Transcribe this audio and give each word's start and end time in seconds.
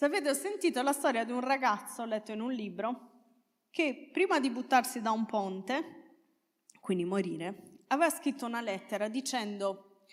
Sapete, 0.00 0.30
ho 0.30 0.32
sentito 0.32 0.80
la 0.80 0.94
storia 0.94 1.24
di 1.24 1.32
un 1.32 1.40
ragazzo, 1.40 2.06
letto 2.06 2.32
in 2.32 2.40
un 2.40 2.50
libro, 2.50 3.10
che 3.68 4.08
prima 4.10 4.40
di 4.40 4.48
buttarsi 4.48 5.02
da 5.02 5.10
un 5.10 5.26
ponte, 5.26 6.28
quindi 6.80 7.04
morire, 7.04 7.82
aveva 7.88 8.08
scritto 8.08 8.46
una 8.46 8.62
lettera 8.62 9.08
dicendo 9.08 10.06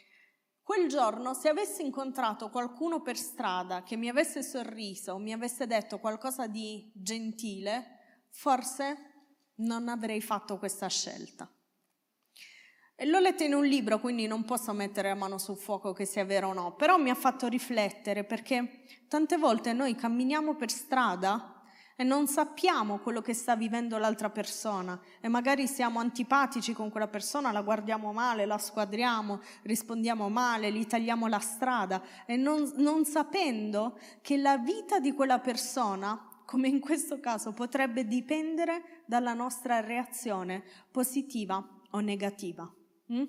quel 0.61 0.89
giorno 0.89 1.33
se 1.33 1.47
avessi 1.47 1.85
incontrato 1.85 2.49
qualcuno 2.49 3.01
per 3.01 3.15
strada 3.15 3.83
che 3.83 3.95
mi 3.95 4.09
avesse 4.09 4.43
sorriso 4.43 5.17
mi 5.19 5.31
avesse 5.31 5.65
detto 5.67 5.99
qualcosa 5.99 6.47
di 6.47 6.91
gentile, 6.93 8.25
forse 8.31 8.97
non 9.59 9.87
avrei 9.87 10.19
fatto 10.19 10.57
questa 10.57 10.89
scelta. 10.89 11.49
L'ho 13.05 13.19
letta 13.19 13.43
in 13.43 13.53
un 13.53 13.63
libro, 13.63 13.99
quindi 13.99 14.25
non 14.25 14.43
posso 14.43 14.73
mettere 14.73 15.09
la 15.09 15.15
mano 15.15 15.37
sul 15.37 15.55
fuoco 15.55 15.93
che 15.93 16.05
sia 16.05 16.25
vero 16.25 16.49
o 16.49 16.53
no, 16.53 16.73
però 16.73 16.97
mi 16.97 17.11
ha 17.11 17.15
fatto 17.15 17.47
riflettere 17.47 18.23
perché 18.23 18.81
tante 19.07 19.37
volte 19.37 19.71
noi 19.71 19.93
camminiamo 19.93 20.55
per 20.55 20.71
strada 20.71 21.61
e 21.95 22.03
non 22.03 22.27
sappiamo 22.27 22.97
quello 22.97 23.21
che 23.21 23.35
sta 23.35 23.55
vivendo 23.55 23.99
l'altra 23.99 24.31
persona. 24.31 24.99
E 25.19 25.27
magari 25.27 25.67
siamo 25.67 25.99
antipatici 25.99 26.73
con 26.73 26.89
quella 26.89 27.07
persona, 27.07 27.51
la 27.51 27.61
guardiamo 27.61 28.13
male, 28.13 28.47
la 28.47 28.57
squadriamo, 28.57 29.41
rispondiamo 29.61 30.27
male, 30.29 30.71
gli 30.71 30.85
tagliamo 30.87 31.27
la 31.27 31.39
strada. 31.39 32.01
E 32.25 32.35
non, 32.35 32.71
non 32.77 33.05
sapendo 33.05 33.99
che 34.21 34.37
la 34.37 34.57
vita 34.57 34.99
di 34.99 35.13
quella 35.13 35.39
persona 35.39 36.29
come 36.45 36.67
in 36.67 36.79
questo 36.79 37.19
caso 37.19 37.51
potrebbe 37.51 38.07
dipendere 38.07 39.03
dalla 39.05 39.33
nostra 39.33 39.81
reazione 39.81 40.63
positiva 40.89 41.63
o 41.91 41.99
negativa. 41.99 42.71
Mm? 43.13 43.23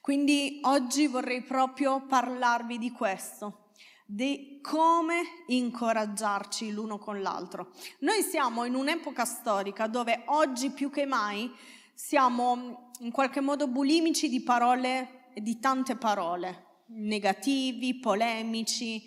Quindi 0.00 0.60
oggi 0.62 1.06
vorrei 1.06 1.42
proprio 1.42 2.06
parlarvi 2.06 2.78
di 2.78 2.90
questo, 2.90 3.70
di 4.06 4.58
come 4.60 5.22
incoraggiarci 5.46 6.72
l'uno 6.72 6.98
con 6.98 7.20
l'altro. 7.20 7.72
Noi 8.00 8.22
siamo 8.22 8.64
in 8.64 8.74
un'epoca 8.74 9.24
storica 9.24 9.86
dove 9.86 10.22
oggi 10.26 10.70
più 10.70 10.90
che 10.90 11.06
mai 11.06 11.50
siamo 11.94 12.92
in 13.00 13.10
qualche 13.10 13.40
modo 13.40 13.68
bulimici 13.68 14.28
di 14.28 14.42
parole, 14.42 15.30
di 15.34 15.58
tante 15.58 15.96
parole, 15.96 16.82
negativi, 16.86 17.98
polemici, 17.98 19.02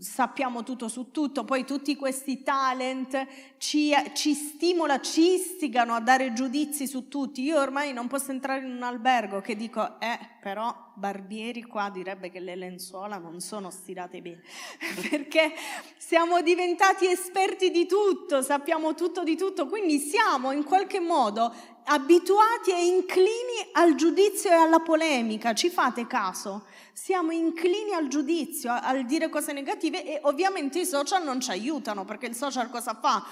sappiamo 0.00 0.64
tutto 0.64 0.88
su 0.88 1.12
tutto, 1.12 1.44
poi 1.44 1.64
tutti 1.64 1.94
questi 1.94 2.42
talent 2.42 3.26
ci, 3.58 3.94
ci 4.12 4.34
stimola, 4.34 5.00
ci 5.00 5.34
istigano 5.34 5.94
a 5.94 6.00
dare 6.00 6.32
giudizi 6.32 6.88
su 6.88 7.06
tutti. 7.06 7.42
Io 7.42 7.60
ormai 7.60 7.92
non 7.92 8.08
posso 8.08 8.32
entrare 8.32 8.66
in 8.66 8.72
un 8.72 8.82
albergo 8.82 9.40
che 9.40 9.54
dico, 9.54 10.00
eh, 10.00 10.18
però 10.40 10.86
Barbieri 10.94 11.62
qua 11.62 11.90
direbbe 11.90 12.28
che 12.28 12.40
le 12.40 12.56
lenzuola 12.56 13.18
non 13.18 13.40
sono 13.40 13.70
stirate 13.70 14.20
bene, 14.20 14.42
perché 15.08 15.54
siamo 15.96 16.42
diventati 16.42 17.06
esperti 17.06 17.70
di 17.70 17.86
tutto, 17.86 18.42
sappiamo 18.42 18.94
tutto 18.94 19.22
di 19.22 19.36
tutto, 19.36 19.68
quindi 19.68 19.98
siamo 19.98 20.50
in 20.50 20.64
qualche 20.64 20.98
modo 20.98 21.54
abituati 21.88 22.70
e 22.70 22.86
inclini 22.86 23.70
al 23.72 23.94
giudizio 23.94 24.50
e 24.50 24.54
alla 24.54 24.80
polemica, 24.80 25.54
ci 25.54 25.70
fate 25.70 26.06
caso? 26.06 26.66
Siamo 26.92 27.32
inclini 27.32 27.94
al 27.94 28.08
giudizio, 28.08 28.70
al 28.72 29.06
dire 29.06 29.28
cose 29.30 29.52
negative 29.52 30.04
e 30.04 30.20
ovviamente 30.24 30.80
i 30.80 30.84
social 30.84 31.24
non 31.24 31.40
ci 31.40 31.50
aiutano 31.50 32.04
perché 32.04 32.26
il 32.26 32.34
social 32.34 32.68
cosa 32.70 32.94
fa? 33.00 33.24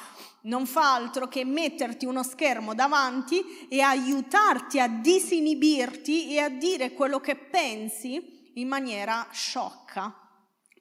Non 0.43 0.67
fa 0.67 0.95
altro 0.95 1.29
che 1.29 1.45
metterti 1.45 2.07
uno 2.07 2.23
schermo 2.23 2.75
davanti 2.75 3.67
e 3.69 3.81
aiutarti 3.81 4.81
a 4.81 4.89
disinibirti 4.89 6.33
e 6.33 6.39
a 6.39 6.49
dire 6.49 6.93
quello 6.93 7.21
che 7.21 7.37
pensi 7.37 8.51
in 8.55 8.69
maniera 8.69 9.27
sciocca, 9.33 10.15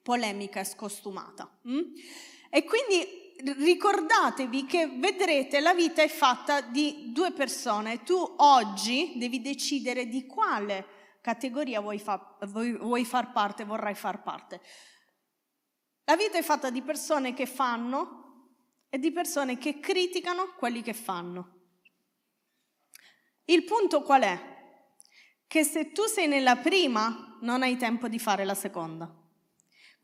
polemica 0.02 0.60
e 0.60 0.64
scostumata. 0.64 1.50
Mm? 1.68 1.80
E 2.48 2.64
quindi 2.64 3.25
ricordatevi 3.38 4.66
che 4.66 4.86
vedrete 4.86 5.60
la 5.60 5.74
vita 5.74 6.02
è 6.02 6.08
fatta 6.08 6.60
di 6.60 7.12
due 7.12 7.32
persone. 7.32 8.02
Tu 8.02 8.14
oggi 8.38 9.14
devi 9.16 9.40
decidere 9.40 10.06
di 10.06 10.26
quale 10.26 10.86
categoria 11.20 11.80
vuoi, 11.80 11.98
fa, 11.98 12.36
vuoi, 12.46 12.76
vuoi 12.76 13.04
far 13.04 13.32
parte, 13.32 13.64
vorrai 13.64 13.94
far 13.94 14.22
parte. 14.22 14.60
La 16.04 16.16
vita 16.16 16.38
è 16.38 16.42
fatta 16.42 16.70
di 16.70 16.82
persone 16.82 17.34
che 17.34 17.46
fanno 17.46 18.24
e 18.88 18.98
di 18.98 19.10
persone 19.10 19.58
che 19.58 19.80
criticano 19.80 20.54
quelli 20.56 20.82
che 20.82 20.94
fanno. 20.94 21.54
Il 23.46 23.64
punto 23.64 24.02
qual 24.02 24.22
è? 24.22 24.54
Che 25.46 25.64
se 25.64 25.92
tu 25.92 26.04
sei 26.04 26.28
nella 26.28 26.56
prima, 26.56 27.38
non 27.40 27.62
hai 27.62 27.76
tempo 27.76 28.08
di 28.08 28.18
fare 28.18 28.44
la 28.44 28.54
seconda. 28.54 29.25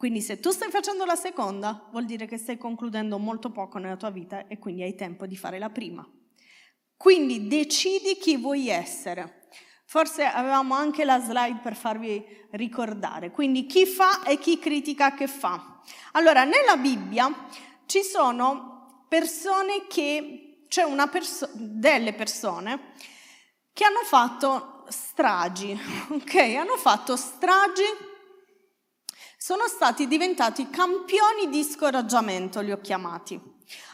Quindi 0.02 0.20
se 0.20 0.40
tu 0.40 0.50
stai 0.50 0.68
facendo 0.68 1.04
la 1.04 1.14
seconda, 1.14 1.86
vuol 1.92 2.06
dire 2.06 2.26
che 2.26 2.36
stai 2.36 2.58
concludendo 2.58 3.20
molto 3.20 3.52
poco 3.52 3.78
nella 3.78 3.94
tua 3.94 4.10
vita 4.10 4.48
e 4.48 4.58
quindi 4.58 4.82
hai 4.82 4.96
tempo 4.96 5.28
di 5.28 5.36
fare 5.36 5.60
la 5.60 5.70
prima. 5.70 6.04
Quindi 6.96 7.46
decidi 7.46 8.16
chi 8.16 8.36
vuoi 8.36 8.66
essere. 8.68 9.46
Forse 9.86 10.24
avevamo 10.24 10.74
anche 10.74 11.04
la 11.04 11.20
slide 11.20 11.60
per 11.62 11.76
farvi 11.76 12.20
ricordare. 12.50 13.30
Quindi 13.30 13.66
chi 13.66 13.86
fa 13.86 14.24
e 14.24 14.40
chi 14.40 14.58
critica 14.58 15.14
che 15.14 15.28
fa. 15.28 15.80
Allora, 16.14 16.42
nella 16.42 16.76
Bibbia 16.76 17.46
ci 17.86 18.02
sono 18.02 19.04
persone 19.08 19.86
che, 19.86 20.64
cioè 20.66 20.84
perso- 21.10 21.48
delle 21.54 22.12
persone 22.12 22.94
che 23.72 23.84
hanno 23.84 24.02
fatto 24.02 24.84
stragi, 24.88 25.78
ok? 26.10 26.34
Hanno 26.56 26.76
fatto 26.76 27.14
stragi 27.14 28.10
sono 29.42 29.66
stati 29.66 30.06
diventati 30.06 30.70
campioni 30.70 31.48
di 31.48 31.64
scoraggiamento, 31.64 32.60
li 32.60 32.70
ho 32.70 32.80
chiamati. 32.80 33.40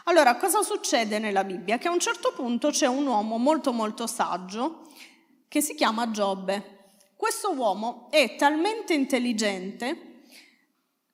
Allora, 0.03 0.35
cosa 0.35 0.61
succede 0.61 1.17
nella 1.17 1.43
Bibbia? 1.43 1.79
Che 1.79 1.87
a 1.87 1.91
un 1.91 1.97
certo 1.97 2.33
punto 2.33 2.69
c'è 2.69 2.85
un 2.85 3.07
uomo 3.07 3.37
molto 3.37 3.73
molto 3.73 4.05
saggio 4.05 4.91
che 5.47 5.59
si 5.61 5.73
chiama 5.73 6.11
Giobbe. 6.11 6.91
Questo 7.15 7.51
uomo 7.51 8.11
è 8.11 8.35
talmente 8.35 8.93
intelligente, 8.93 10.21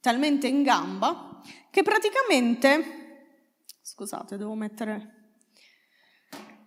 talmente 0.01 0.47
in 0.47 0.63
gamba, 0.63 1.41
che 1.71 1.81
praticamente, 1.81 3.61
scusate, 3.83 4.35
devo 4.35 4.55
mettere, 4.55 5.29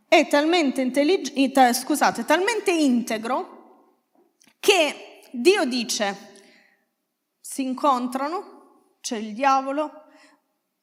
è 0.08 0.26
talmente 0.26 0.80
intelligente, 0.80 1.74
scusate, 1.74 2.24
talmente 2.24 2.70
integro 2.70 3.98
che 4.58 5.20
Dio 5.32 5.66
dice 5.66 6.27
si 7.58 7.64
incontrano, 7.64 8.98
c'è 9.00 9.16
il 9.16 9.34
diavolo, 9.34 10.04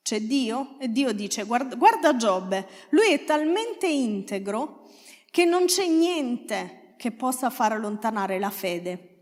c'è 0.03 0.19
Dio 0.19 0.77
e 0.77 0.89
Dio 0.89 1.13
dice 1.13 1.45
guarda, 1.45 1.77
guarda 1.77 2.17
Giobbe, 2.17 2.67
lui 2.89 3.13
è 3.13 3.23
talmente 3.23 3.87
integro 3.87 4.89
che 5.31 5.45
non 5.45 5.67
c'è 5.67 5.87
niente 5.87 6.95
che 6.97 7.13
possa 7.13 7.49
far 7.49 7.71
allontanare 7.71 8.39
la 8.39 8.49
fede. 8.49 9.14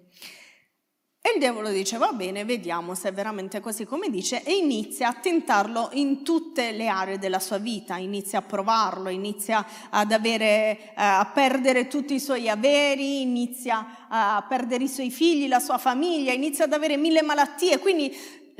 E 1.25 1.31
il 1.35 1.39
diavolo 1.39 1.69
dice, 1.69 1.97
va 1.97 2.11
bene, 2.11 2.43
vediamo 2.43 2.95
se 2.95 3.07
è 3.07 3.13
veramente 3.13 3.61
così 3.61 3.85
come 3.85 4.09
dice, 4.09 4.43
e 4.43 4.57
inizia 4.57 5.07
a 5.07 5.13
tentarlo 5.13 5.91
in 5.93 6.21
tutte 6.21 6.73
le 6.73 6.87
aree 6.87 7.17
della 7.17 7.39
sua 7.39 7.59
vita, 7.59 7.95
inizia 7.95 8.39
a 8.39 8.41
provarlo, 8.41 9.07
inizia 9.07 9.65
ad 9.89 10.11
avere, 10.11 10.77
eh, 10.77 10.91
a 10.95 11.31
perdere 11.33 11.87
tutti 11.87 12.13
i 12.13 12.19
suoi 12.19 12.49
averi, 12.49 13.21
inizia 13.21 14.07
a 14.09 14.45
perdere 14.49 14.83
i 14.83 14.89
suoi 14.89 15.09
figli, 15.11 15.47
la 15.47 15.61
sua 15.61 15.77
famiglia, 15.77 16.33
inizia 16.33 16.65
ad 16.65 16.73
avere 16.73 16.97
mille 16.97 17.21
malattie. 17.21 17.79
Quindi 17.79 18.13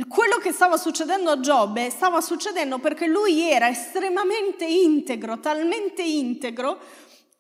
quello 0.08 0.38
che 0.38 0.54
stava 0.54 0.78
succedendo 0.78 1.32
a 1.32 1.42
Giobbe 1.42 1.90
stava 1.90 2.22
succedendo 2.22 2.80
perché 2.80 3.08
lui 3.08 3.42
era 3.42 3.68
estremamente 3.68 4.64
integro, 4.64 5.42
talmente 5.42 6.02
integro, 6.02 6.80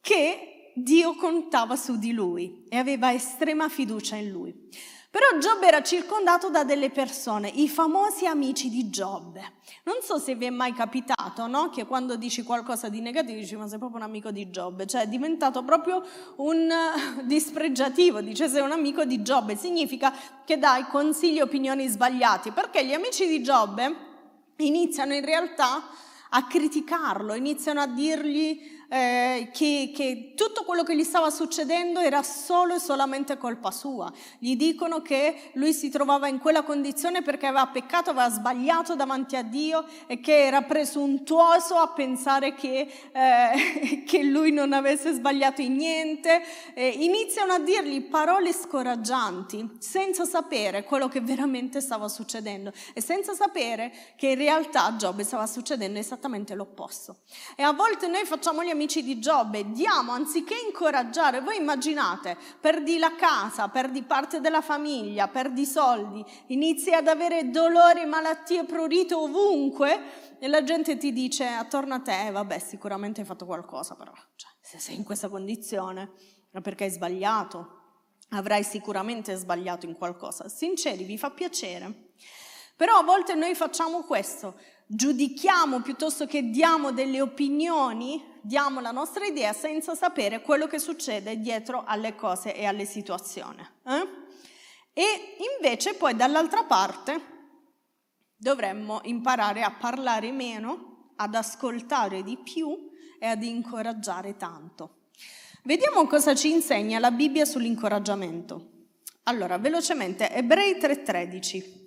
che 0.01 0.71
Dio 0.75 1.15
contava 1.15 1.77
su 1.77 1.97
di 1.97 2.11
lui 2.11 2.65
e 2.67 2.75
aveva 2.75 3.13
estrema 3.13 3.69
fiducia 3.69 4.17
in 4.17 4.29
lui. 4.29 4.69
Però 5.13 5.37
Giobbe 5.37 5.67
era 5.67 5.83
circondato 5.83 6.49
da 6.49 6.63
delle 6.63 6.89
persone, 6.89 7.47
i 7.47 7.69
famosi 7.69 8.25
amici 8.25 8.71
di 8.71 8.89
Giobbe. 8.89 9.41
Non 9.83 9.97
so 10.01 10.17
se 10.17 10.33
vi 10.33 10.45
è 10.45 10.49
mai 10.49 10.73
capitato, 10.73 11.45
no? 11.45 11.69
Che 11.69 11.85
quando 11.85 12.15
dici 12.15 12.41
qualcosa 12.41 12.89
di 12.89 12.99
negativo 12.99 13.37
dici 13.37 13.55
ma 13.55 13.67
sei 13.67 13.77
proprio 13.77 13.99
un 13.99 14.05
amico 14.05 14.31
di 14.31 14.49
Giobbe, 14.49 14.87
cioè 14.87 15.03
è 15.03 15.07
diventato 15.07 15.61
proprio 15.61 16.03
un 16.37 16.67
dispregiativo, 17.25 18.21
dice 18.21 18.49
sei 18.49 18.63
un 18.63 18.71
amico 18.71 19.05
di 19.05 19.21
Giobbe, 19.21 19.55
significa 19.55 20.11
che 20.43 20.57
dai 20.57 20.87
consigli 20.87 21.37
e 21.37 21.43
opinioni 21.43 21.87
sbagliati, 21.87 22.49
perché 22.49 22.83
gli 22.83 22.93
amici 22.93 23.27
di 23.27 23.43
Giobbe 23.43 23.95
iniziano 24.55 25.13
in 25.13 25.23
realtà 25.23 25.89
a 26.29 26.47
criticarlo, 26.47 27.35
iniziano 27.35 27.81
a 27.81 27.85
dirgli 27.85 28.81
eh, 28.93 29.49
che, 29.51 29.91
che, 29.91 30.33
tutto 30.35 30.63
quello 30.63 30.83
che 30.83 30.95
gli 30.95 31.03
stava 31.03 31.31
succedendo 31.31 31.99
era 31.99 32.21
solo 32.21 32.75
e 32.75 32.79
solamente 32.79 33.37
colpa 33.37 33.71
sua. 33.71 34.13
Gli 34.37 34.55
dicono 34.55 35.01
che 35.01 35.49
lui 35.53 35.73
si 35.73 35.89
trovava 35.89 36.27
in 36.27 36.37
quella 36.37 36.61
condizione 36.61 37.23
perché 37.23 37.47
aveva 37.47 37.65
peccato, 37.65 38.11
aveva 38.11 38.29
sbagliato 38.29 38.95
davanti 38.95 39.35
a 39.35 39.41
Dio 39.41 39.83
e 40.05 40.19
che 40.19 40.45
era 40.45 40.61
presuntuoso 40.61 41.77
a 41.77 41.87
pensare 41.87 42.53
che, 42.53 42.87
eh, 43.11 44.03
che 44.05 44.21
lui 44.21 44.51
non 44.51 44.73
avesse 44.73 45.11
sbagliato 45.13 45.61
in 45.61 45.73
niente. 45.73 46.43
Eh, 46.75 46.89
iniziano 46.89 47.53
a 47.53 47.59
dirgli 47.59 47.99
parole 48.03 48.53
scoraggianti 48.53 49.71
senza 49.79 50.23
sapere 50.23 50.83
quello 50.83 51.07
che 51.07 51.19
veramente 51.19 51.81
stava 51.81 52.07
succedendo 52.07 52.71
e 52.93 53.01
senza 53.01 53.33
sapere 53.33 53.91
che 54.15 54.27
in 54.27 54.37
realtà 54.37 54.85
a 54.85 54.95
Giobbe 54.95 55.23
stava 55.23 55.47
succedendo 55.47 55.97
esattamente 55.97 56.53
l'opposto. 56.53 57.21
E 57.55 57.63
a 57.63 57.71
volte 57.71 58.05
noi 58.05 58.23
facciamo 58.25 58.63
gli 58.63 58.69
amici 58.69 58.81
di 58.85 59.19
Giobbe, 59.19 59.71
diamo 59.71 60.11
anziché 60.11 60.55
incoraggiare, 60.65 61.41
voi 61.41 61.57
immaginate, 61.57 62.37
perdi 62.59 62.97
la 62.97 63.15
casa, 63.15 63.69
perdi 63.69 64.03
parte 64.03 64.41
della 64.41 64.61
famiglia, 64.61 65.27
perdi 65.27 65.65
soldi, 65.65 66.23
inizi 66.47 66.91
ad 66.91 67.07
avere 67.07 67.49
dolori, 67.49 68.05
malattie, 68.05 68.65
prurito 68.65 69.21
ovunque 69.21 70.37
e 70.39 70.47
la 70.47 70.63
gente 70.63 70.97
ti 70.97 71.13
dice 71.13 71.45
attorno 71.45 71.95
a 71.95 71.99
te, 71.99 72.27
eh, 72.27 72.31
vabbè 72.31 72.59
sicuramente 72.59 73.21
hai 73.21 73.27
fatto 73.27 73.45
qualcosa 73.45 73.95
però, 73.95 74.11
cioè, 74.35 74.51
se 74.61 74.79
sei 74.79 74.95
in 74.95 75.03
questa 75.03 75.29
condizione 75.29 76.11
è 76.51 76.61
perché 76.61 76.83
hai 76.83 76.89
sbagliato, 76.89 77.81
avrai 78.29 78.63
sicuramente 78.63 79.35
sbagliato 79.35 79.85
in 79.85 79.93
qualcosa. 79.93 80.47
Sinceri, 80.49 81.03
vi 81.03 81.17
fa 81.17 81.29
piacere. 81.31 82.11
Però 82.75 82.97
a 82.97 83.03
volte 83.03 83.35
noi 83.35 83.53
facciamo 83.53 84.01
questo, 84.01 84.55
giudichiamo 84.87 85.81
piuttosto 85.81 86.25
che 86.25 86.49
diamo 86.49 86.91
delle 86.91 87.21
opinioni, 87.21 88.32
diamo 88.43 88.81
la 88.81 88.91
nostra 88.91 89.25
idea 89.25 89.53
senza 89.53 89.95
sapere 89.95 90.41
quello 90.41 90.67
che 90.67 90.77
succede 90.77 91.39
dietro 91.39 91.83
alle 91.85 92.13
cose 92.15 92.53
e 92.55 92.65
alle 92.65 92.85
situazioni. 92.85 93.65
Eh? 93.85 94.07
E 94.93 95.37
invece 95.55 95.95
poi 95.95 96.15
dall'altra 96.15 96.63
parte 96.65 97.31
dovremmo 98.35 98.99
imparare 99.03 99.63
a 99.63 99.71
parlare 99.71 100.31
meno, 100.31 101.13
ad 101.15 101.33
ascoltare 101.33 102.21
di 102.21 102.37
più 102.37 102.89
e 103.17 103.27
ad 103.27 103.41
incoraggiare 103.41 104.35
tanto. 104.35 104.97
Vediamo 105.63 106.05
cosa 106.07 106.35
ci 106.35 106.51
insegna 106.51 106.99
la 106.99 107.11
Bibbia 107.11 107.45
sull'incoraggiamento. 107.45 108.71
Allora, 109.23 109.57
velocemente, 109.57 110.29
Ebrei 110.29 110.75
3:13. 110.75 111.81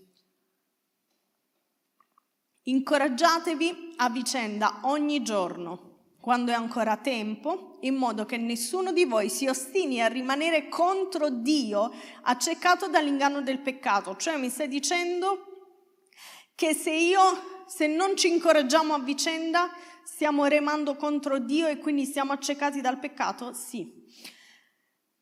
Incoraggiatevi 2.62 3.94
a 3.96 4.08
vicenda 4.08 4.80
ogni 4.84 5.22
giorno, 5.22 5.95
quando 6.26 6.50
è 6.50 6.54
ancora 6.56 6.96
tempo, 6.96 7.78
in 7.82 7.94
modo 7.94 8.24
che 8.24 8.36
nessuno 8.36 8.90
di 8.90 9.04
voi 9.04 9.28
si 9.28 9.46
ostini 9.46 10.02
a 10.02 10.08
rimanere 10.08 10.66
contro 10.66 11.30
Dio, 11.30 11.92
accecato 12.22 12.88
dall'inganno 12.88 13.42
del 13.42 13.60
peccato. 13.60 14.16
Cioè 14.16 14.36
mi 14.36 14.48
stai 14.48 14.66
dicendo 14.66 15.70
che 16.56 16.74
se 16.74 16.90
io, 16.90 17.20
se 17.68 17.86
non 17.86 18.16
ci 18.16 18.26
incoraggiamo 18.26 18.92
a 18.92 18.98
vicenda, 18.98 19.70
stiamo 20.02 20.46
remando 20.46 20.96
contro 20.96 21.38
Dio 21.38 21.68
e 21.68 21.78
quindi 21.78 22.04
siamo 22.04 22.32
accecati 22.32 22.80
dal 22.80 22.98
peccato? 22.98 23.52
Sì. 23.52 24.04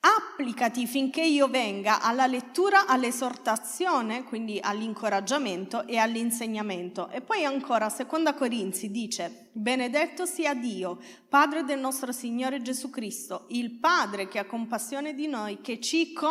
Applicati 0.07 0.87
finché 0.87 1.23
io 1.23 1.49
venga 1.49 2.03
alla 2.03 2.27
lettura, 2.27 2.87
all'esortazione, 2.87 4.25
quindi 4.25 4.61
all'incoraggiamento 4.63 5.87
e 5.87 5.97
all'insegnamento. 5.97 7.09
E 7.09 7.23
poi 7.23 7.47
ancora, 7.47 7.89
seconda 7.89 8.35
Corinzi 8.35 8.91
dice, 8.91 9.49
benedetto 9.53 10.27
sia 10.27 10.53
Dio, 10.53 11.01
Padre 11.27 11.65
del 11.65 11.79
nostro 11.79 12.13
Signore 12.13 12.61
Gesù 12.61 12.91
Cristo, 12.91 13.47
il 13.49 13.79
Padre 13.79 14.29
che 14.29 14.39
ha 14.39 14.45
compassione 14.45 15.15
di 15.15 15.27
noi, 15.27 15.63
che 15.63 15.81
ci, 15.81 16.13
con, 16.13 16.29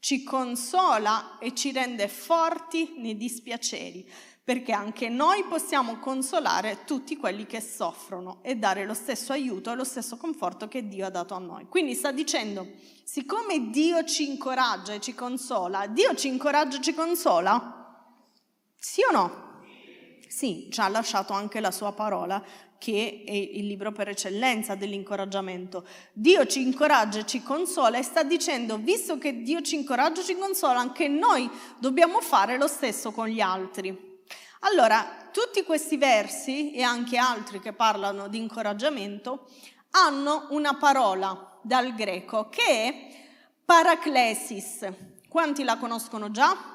ci 0.00 0.24
consola 0.24 1.38
e 1.38 1.54
ci 1.54 1.70
rende 1.70 2.08
forti 2.08 2.94
nei 2.98 3.16
dispiaceri 3.16 4.10
perché 4.46 4.70
anche 4.70 5.08
noi 5.08 5.42
possiamo 5.42 5.98
consolare 5.98 6.84
tutti 6.84 7.16
quelli 7.16 7.46
che 7.46 7.60
soffrono 7.60 8.38
e 8.42 8.54
dare 8.54 8.84
lo 8.84 8.94
stesso 8.94 9.32
aiuto 9.32 9.72
e 9.72 9.74
lo 9.74 9.82
stesso 9.82 10.16
conforto 10.16 10.68
che 10.68 10.86
Dio 10.86 11.04
ha 11.04 11.10
dato 11.10 11.34
a 11.34 11.40
noi. 11.40 11.66
Quindi 11.66 11.94
sta 11.94 12.12
dicendo, 12.12 12.64
siccome 13.02 13.70
Dio 13.70 14.04
ci 14.04 14.28
incoraggia 14.28 14.92
e 14.92 15.00
ci 15.00 15.16
consola, 15.16 15.88
Dio 15.88 16.14
ci 16.14 16.28
incoraggia 16.28 16.76
e 16.76 16.80
ci 16.80 16.94
consola? 16.94 18.04
Sì 18.76 19.00
o 19.10 19.12
no? 19.12 19.62
Sì, 20.28 20.68
ci 20.70 20.78
ha 20.78 20.86
lasciato 20.86 21.32
anche 21.32 21.58
la 21.58 21.72
sua 21.72 21.90
parola 21.90 22.40
che 22.78 23.24
è 23.26 23.32
il 23.32 23.66
libro 23.66 23.90
per 23.90 24.10
eccellenza 24.10 24.76
dell'incoraggiamento. 24.76 25.84
Dio 26.12 26.46
ci 26.46 26.62
incoraggia 26.62 27.18
e 27.18 27.26
ci 27.26 27.42
consola 27.42 27.98
e 27.98 28.04
sta 28.04 28.22
dicendo, 28.22 28.76
visto 28.76 29.18
che 29.18 29.42
Dio 29.42 29.60
ci 29.60 29.74
incoraggia 29.74 30.20
e 30.20 30.24
ci 30.24 30.36
consola, 30.36 30.78
anche 30.78 31.08
noi 31.08 31.50
dobbiamo 31.80 32.20
fare 32.20 32.56
lo 32.56 32.68
stesso 32.68 33.10
con 33.10 33.26
gli 33.26 33.40
altri. 33.40 34.14
Allora, 34.60 35.28
tutti 35.32 35.62
questi 35.64 35.96
versi 35.96 36.72
e 36.72 36.82
anche 36.82 37.18
altri 37.18 37.60
che 37.60 37.72
parlano 37.72 38.28
di 38.28 38.38
incoraggiamento 38.38 39.48
hanno 39.90 40.46
una 40.50 40.74
parola 40.76 41.58
dal 41.62 41.94
greco 41.94 42.48
che 42.48 42.64
è 42.64 43.24
paraclesis. 43.64 44.88
Quanti 45.28 45.62
la 45.62 45.76
conoscono 45.76 46.30
già? 46.30 46.74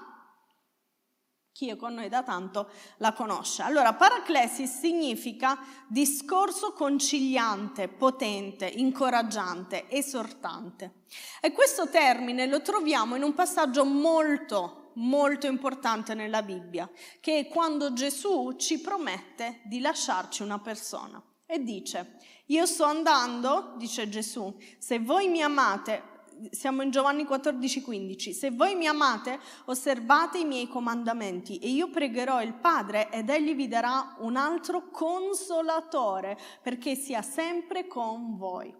Chi 1.52 1.70
è 1.70 1.76
con 1.76 1.94
noi 1.94 2.10
da 2.10 2.24
tanto 2.24 2.70
la 2.98 3.14
conosce. 3.14 3.62
Allora, 3.62 3.94
paraclesis 3.94 4.80
significa 4.80 5.60
discorso 5.88 6.74
conciliante, 6.74 7.88
potente, 7.88 8.66
incoraggiante, 8.66 9.90
esortante. 9.90 11.04
E 11.42 11.52
questo 11.52 11.90
termine 11.90 12.48
lo 12.48 12.62
troviamo 12.62 13.16
in 13.16 13.24
un 13.24 13.34
passaggio 13.34 13.86
molto 13.86 14.81
molto 14.94 15.48
importante 15.48 16.14
nella 16.14 16.42
Bibbia, 16.42 16.90
che 17.20 17.40
è 17.40 17.48
quando 17.48 17.94
Gesù 17.94 18.56
ci 18.58 18.80
promette 18.80 19.62
di 19.66 19.80
lasciarci 19.80 20.42
una 20.42 20.60
persona 20.60 21.22
e 21.46 21.64
dice, 21.64 22.18
io 22.48 22.66
sto 22.66 22.86
andando, 22.86 23.74
dice 23.78 24.08
Gesù, 24.08 24.56
se 24.78 25.00
voi 25.00 25.28
mi 25.28 25.42
amate, 25.42 26.10
siamo 26.50 26.82
in 26.82 26.90
Giovanni 26.90 27.24
14:15, 27.24 28.32
se 28.32 28.52
voi 28.52 28.76
mi 28.76 28.88
amate, 28.88 29.40
osservate 29.66 30.40
i 30.40 30.46
miei 30.46 30.68
comandamenti 30.68 31.60
e 31.60 31.68
io 31.68 31.90
pregherò 31.90 32.42
il 32.42 32.54
Padre 32.54 33.12
ed 33.12 33.30
egli 33.30 33.54
vi 33.54 33.68
darà 33.68 34.16
un 34.20 34.38
altro 34.38 34.90
consolatore 34.90 36.38
perché 36.62 36.96
sia 36.96 37.22
sempre 37.22 37.86
con 37.86 38.38
voi. 38.38 38.74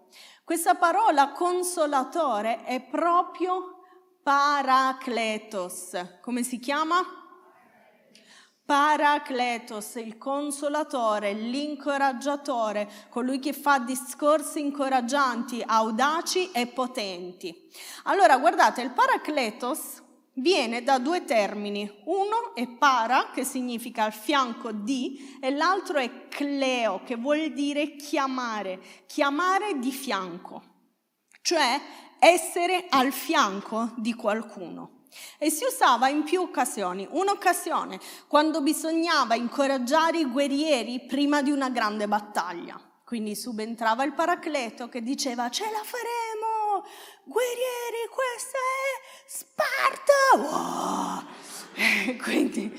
Questa 0.44 0.74
parola 0.74 1.32
consolatore 1.32 2.64
è 2.64 2.80
proprio 2.82 3.81
Paracletos. 4.22 6.20
Come 6.20 6.44
si 6.44 6.60
chiama? 6.60 7.04
Paracletos, 8.64 9.96
il 9.96 10.16
consolatore, 10.16 11.32
l'incoraggiatore, 11.32 12.88
colui 13.08 13.40
che 13.40 13.52
fa 13.52 13.80
discorsi 13.80 14.60
incoraggianti, 14.60 15.60
audaci 15.66 16.52
e 16.52 16.68
potenti. 16.68 17.68
Allora, 18.04 18.38
guardate, 18.38 18.82
il 18.82 18.92
Paracletos 18.92 20.00
viene 20.34 20.84
da 20.84 20.98
due 20.98 21.24
termini. 21.24 22.02
Uno 22.04 22.54
è 22.54 22.68
para, 22.68 23.30
che 23.34 23.42
significa 23.42 24.04
al 24.04 24.12
fianco 24.12 24.70
di, 24.70 25.36
e 25.40 25.50
l'altro 25.50 25.98
è 25.98 26.28
cleo, 26.28 27.02
che 27.04 27.16
vuol 27.16 27.52
dire 27.52 27.96
chiamare, 27.96 28.80
chiamare 29.06 29.80
di 29.80 29.90
fianco. 29.90 30.62
Cioè 31.42 31.80
essere 32.22 32.86
al 32.88 33.10
fianco 33.10 33.90
di 33.96 34.14
qualcuno. 34.14 35.00
E 35.38 35.50
si 35.50 35.64
usava 35.64 36.08
in 36.08 36.22
più 36.22 36.40
occasioni. 36.40 37.06
Un'occasione 37.10 37.98
quando 38.28 38.62
bisognava 38.62 39.34
incoraggiare 39.34 40.20
i 40.20 40.30
guerrieri 40.30 41.04
prima 41.04 41.42
di 41.42 41.50
una 41.50 41.68
grande 41.68 42.06
battaglia. 42.06 42.80
Quindi 43.04 43.34
subentrava 43.34 44.04
il 44.04 44.14
Paracleto 44.14 44.88
che 44.88 45.02
diceva 45.02 45.50
ce 45.50 45.64
la 45.64 45.82
faremo, 45.82 46.86
guerrieri, 47.24 48.08
questa 48.08 48.56
è 48.56 49.02
Sparta! 49.26 50.38
Wow! 50.38 52.16
Quindi 52.22 52.72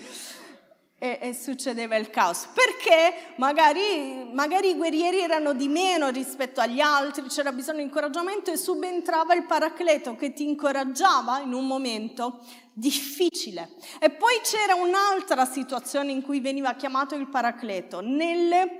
e, 1.03 1.17
e 1.19 1.33
succedeva 1.33 1.97
il 1.97 2.09
caos. 2.09 2.47
Perché 2.53 3.33
magari, 3.35 4.29
magari 4.31 4.69
i 4.69 4.75
guerrieri 4.75 5.19
erano 5.19 5.51
di 5.51 5.67
meno 5.67 6.07
rispetto 6.07 6.61
agli 6.61 6.79
altri, 6.79 7.23
c'era 7.27 7.51
bisogno 7.51 7.79
di 7.79 7.83
incoraggiamento 7.83 8.51
e 8.51 8.55
subentrava 8.55 9.33
il 9.33 9.43
paracleto 9.43 10.15
che 10.15 10.31
ti 10.31 10.47
incoraggiava 10.47 11.41
in 11.41 11.51
un 11.51 11.67
momento 11.67 12.39
difficile. 12.71 13.71
E 13.99 14.11
poi 14.11 14.39
c'era 14.43 14.75
un'altra 14.75 15.43
situazione 15.43 16.13
in 16.13 16.21
cui 16.21 16.39
veniva 16.39 16.73
chiamato 16.75 17.15
il 17.15 17.27
paracleto, 17.27 17.99
nelle 17.99 18.79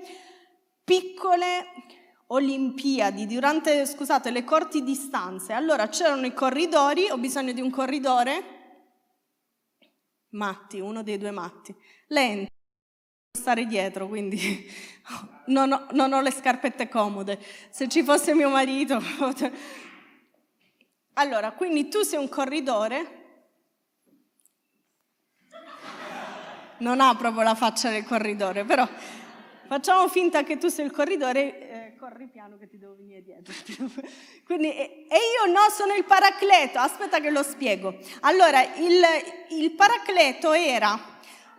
piccole 0.82 1.66
Olimpiadi, 2.28 3.28
durante, 3.28 3.86
scusate, 3.86 4.32
le 4.32 4.46
corti 4.46 4.82
distanze. 4.82 5.52
Allora 5.52 5.90
c'erano 5.90 6.26
i 6.26 6.34
corridori, 6.34 7.10
ho 7.10 7.18
bisogno 7.18 7.52
di 7.52 7.60
un 7.60 7.70
corridore? 7.70 8.53
Matti, 10.34 10.80
uno 10.80 11.04
dei 11.04 11.18
due 11.18 11.32
matti 11.32 11.76
lento, 12.08 12.52
stare 13.32 13.66
dietro, 13.66 14.08
quindi 14.08 14.70
non 15.48 15.72
ho, 15.72 15.88
non 15.92 16.14
ho 16.14 16.22
le 16.22 16.32
scarpette 16.32 16.90
comode. 16.90 17.40
Se 17.70 17.88
ci 17.88 18.04
fosse 18.04 18.34
mio 18.34 18.50
marito... 18.50 19.02
Allora, 21.16 21.52
quindi 21.52 21.90
tu 21.90 22.02
sei 22.02 22.18
un 22.18 22.28
corridore 22.28 23.24
non 26.84 27.00
ha 27.00 27.16
proprio 27.16 27.44
la 27.44 27.56
faccia 27.56 27.90
del 27.90 28.04
corridore, 28.04 28.66
però 28.66 28.88
facciamo 29.68 30.08
finta 30.08 30.44
che 30.44 30.58
tu 30.58 30.68
sei 30.68 30.86
il 30.86 30.92
corridore, 30.92 31.63
corri 32.04 32.28
piano 32.28 32.58
che 32.58 32.68
ti 32.68 32.78
devo 32.78 32.96
venire 32.98 33.22
dietro. 33.22 33.54
Quindi, 34.44 34.76
e, 34.76 35.08
io 35.08 35.50
no, 35.50 35.70
sono 35.70 35.94
il 35.94 36.04
paracleto, 36.04 36.78
aspetta 36.80 37.22
che 37.22 37.30
lo 37.30 37.44
spiego. 37.44 37.98
Allora, 38.22 38.62
il, 38.62 39.02
il 39.52 39.72
paracleto 39.72 40.52
era 40.52 41.00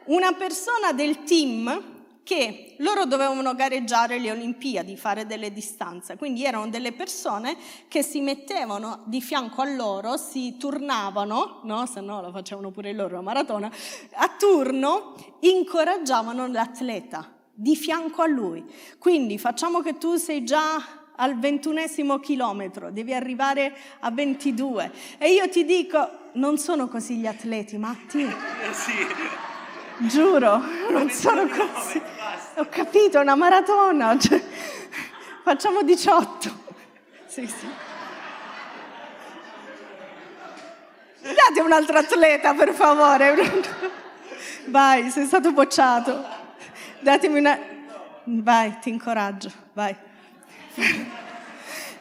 una 0.05 0.35
persona 0.35 0.93
del 0.93 1.23
team 1.23 1.93
che 2.25 2.75
loro 2.81 3.07
dovevano 3.07 3.55
gareggiare 3.55 4.19
le 4.19 4.33
Olimpiadi, 4.33 4.99
fare 4.99 5.25
delle 5.25 5.51
distanze, 5.51 6.19
quindi 6.19 6.45
erano 6.45 6.69
delle 6.69 6.93
persone 6.93 7.57
che 7.89 8.03
si 8.03 8.21
mettevano 8.21 9.03
di 9.07 9.23
fianco 9.23 9.63
a 9.63 9.71
loro, 9.71 10.19
si 10.19 10.59
turnavano, 10.59 11.61
no? 11.63 11.87
se 11.87 12.03
no 12.03 12.21
lo 12.21 12.31
facevano 12.33 12.71
pure 12.71 12.93
loro 12.93 13.15
la 13.15 13.23
maratona, 13.23 13.71
a 14.13 14.29
turno 14.39 15.15
incoraggiavano 15.41 16.47
l'atleta 16.49 17.34
di 17.55 17.77
fianco 17.77 18.23
a 18.23 18.27
lui. 18.27 18.65
Quindi 18.99 19.39
facciamo 19.39 19.81
che 19.81 19.97
tu 19.97 20.17
sei 20.17 20.45
già 20.45 21.03
al 21.17 21.39
ventunesimo 21.39 22.19
chilometro, 22.19 22.91
devi 22.91 23.15
arrivare 23.15 23.77
a 24.01 24.11
22 24.11 24.91
e 25.19 25.33
io 25.33 25.49
ti 25.49 25.65
dico, 25.65 26.31
non 26.33 26.59
sono 26.59 26.89
così 26.89 27.17
gli 27.17 27.27
atleti, 27.27 27.79
Matti. 27.79 28.27
Sì. 28.73 28.93
Giuro, 29.97 30.61
non 30.91 31.09
sono 31.09 31.47
così. 31.47 32.03
Ho 32.57 32.67
capito, 32.69 33.21
una 33.21 33.37
maratona. 33.37 34.19
Cioè, 34.19 34.43
facciamo 35.45 35.83
18. 35.83 36.63
Sì, 37.27 37.47
sì. 37.47 37.69
Date 41.23 41.61
un 41.61 41.71
altro 41.71 41.99
atleta, 41.99 42.55
per 42.55 42.73
favore. 42.73 43.35
Vai, 44.67 45.11
sei 45.11 45.27
stato 45.27 45.53
bocciato. 45.53 46.34
Datemi 47.05 47.39
una... 47.39 47.61
Vai, 48.25 48.79
ti 48.81 48.89
incoraggio, 48.89 49.53
vai. 49.75 49.95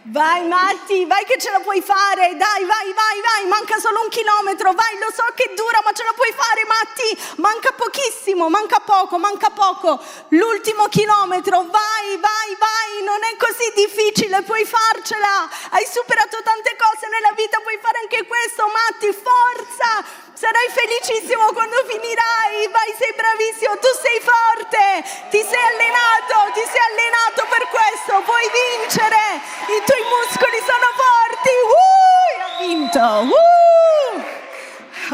Vai 0.03 0.47
Matti, 0.47 1.05
vai 1.05 1.23
che 1.23 1.37
ce 1.37 1.49
la 1.49 1.59
puoi 1.59 1.81
fare, 1.81 2.35
dai, 2.35 2.63
vai, 2.65 2.91
vai, 2.91 3.21
vai, 3.21 3.47
manca 3.47 3.79
solo 3.79 4.01
un 4.01 4.09
chilometro, 4.09 4.73
vai, 4.73 4.99
lo 4.99 5.11
so 5.15 5.23
che 5.33 5.53
dura, 5.55 5.79
ma 5.83 5.93
ce 5.93 6.03
la 6.03 6.11
puoi 6.11 6.31
fare 6.35 6.65
Matti, 6.67 7.41
manca 7.41 7.71
pochissimo, 7.71 8.49
manca 8.49 8.79
poco, 8.79 9.17
manca 9.17 9.49
poco, 9.49 10.03
l'ultimo 10.29 10.87
chilometro, 10.87 11.63
vai, 11.71 12.19
vai, 12.19 12.49
vai, 12.59 13.03
non 13.03 13.23
è 13.23 13.37
così 13.39 13.71
difficile, 13.75 14.41
puoi 14.43 14.65
farcela, 14.65 15.47
hai 15.71 15.85
superato 15.87 16.35
tante 16.43 16.75
cose 16.75 17.07
nella 17.07 17.31
vita, 17.35 17.59
puoi 17.59 17.79
fare 17.79 17.99
anche 18.03 18.27
questo 18.27 18.67
Matti, 18.67 19.07
forza, 19.15 20.03
sarai 20.43 20.67
felicissimo 20.75 21.53
quando 21.53 21.77
finirai, 21.87 22.67
vai, 22.67 22.91
sei 22.99 23.13
bravissimo, 23.15 23.79
tu 23.79 23.87
sei 23.95 24.19
forte, 24.19 24.99
ti 25.31 25.39
sei 25.39 25.63
allenato, 25.71 26.51
ti 26.51 26.59
sei 26.67 26.83
allenato 26.83 27.47
per 27.47 27.63
questo, 27.71 28.19
puoi 28.27 28.43
vincere, 28.51 29.39
i 29.71 29.79
tuoi 29.87 30.03
muscoli 30.03 30.59
sono 30.67 30.91
forti. 30.99 31.55
Uh, 31.63 32.43
ha 32.43 32.59
vinto. 32.59 33.31
Uh. 33.31 34.19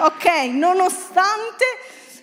Ok, 0.01 0.49
nonostante 0.49 1.77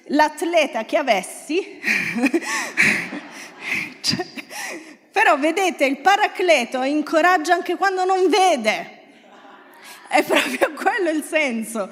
l'atleta 0.06 0.84
che 0.84 0.96
avessi, 0.96 1.78
cioè, 4.02 4.26
però 5.12 5.38
vedete, 5.38 5.84
il 5.84 6.00
paracleto 6.00 6.82
incoraggia 6.82 7.54
anche 7.54 7.76
quando 7.76 8.04
non 8.04 8.28
vede. 8.28 8.94
È 10.08 10.24
proprio 10.24 10.72
quello 10.72 11.10
il 11.10 11.22
senso. 11.22 11.88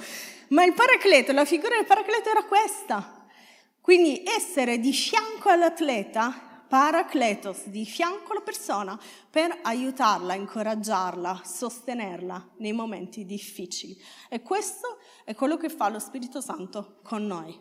Ma 0.55 0.65
il 0.65 0.73
paracleto, 0.73 1.33
la 1.33 1.45
figura 1.45 1.75
del 1.75 1.85
paracleto 1.85 2.31
era 2.31 2.45
questa. 2.45 3.27
Quindi 3.81 4.23
essere 4.25 4.79
di 4.79 4.93
fianco 4.93 5.49
all'atleta 5.49 6.63
paracletos, 6.69 7.67
di 7.67 7.85
fianco 7.85 8.31
alla 8.31 8.41
persona, 8.41 8.99
per 9.31 9.59
aiutarla, 9.63 10.35
incoraggiarla, 10.35 11.43
sostenerla 11.45 12.51
nei 12.59 12.73
momenti 12.73 13.25
difficili. 13.25 14.01
E 14.29 14.43
questo 14.43 14.99
è 15.25 15.35
quello 15.35 15.57
che 15.57 15.69
fa 15.69 15.89
lo 15.89 15.99
Spirito 15.99 16.41
Santo 16.41 17.01
con 17.03 17.27
noi. 17.27 17.61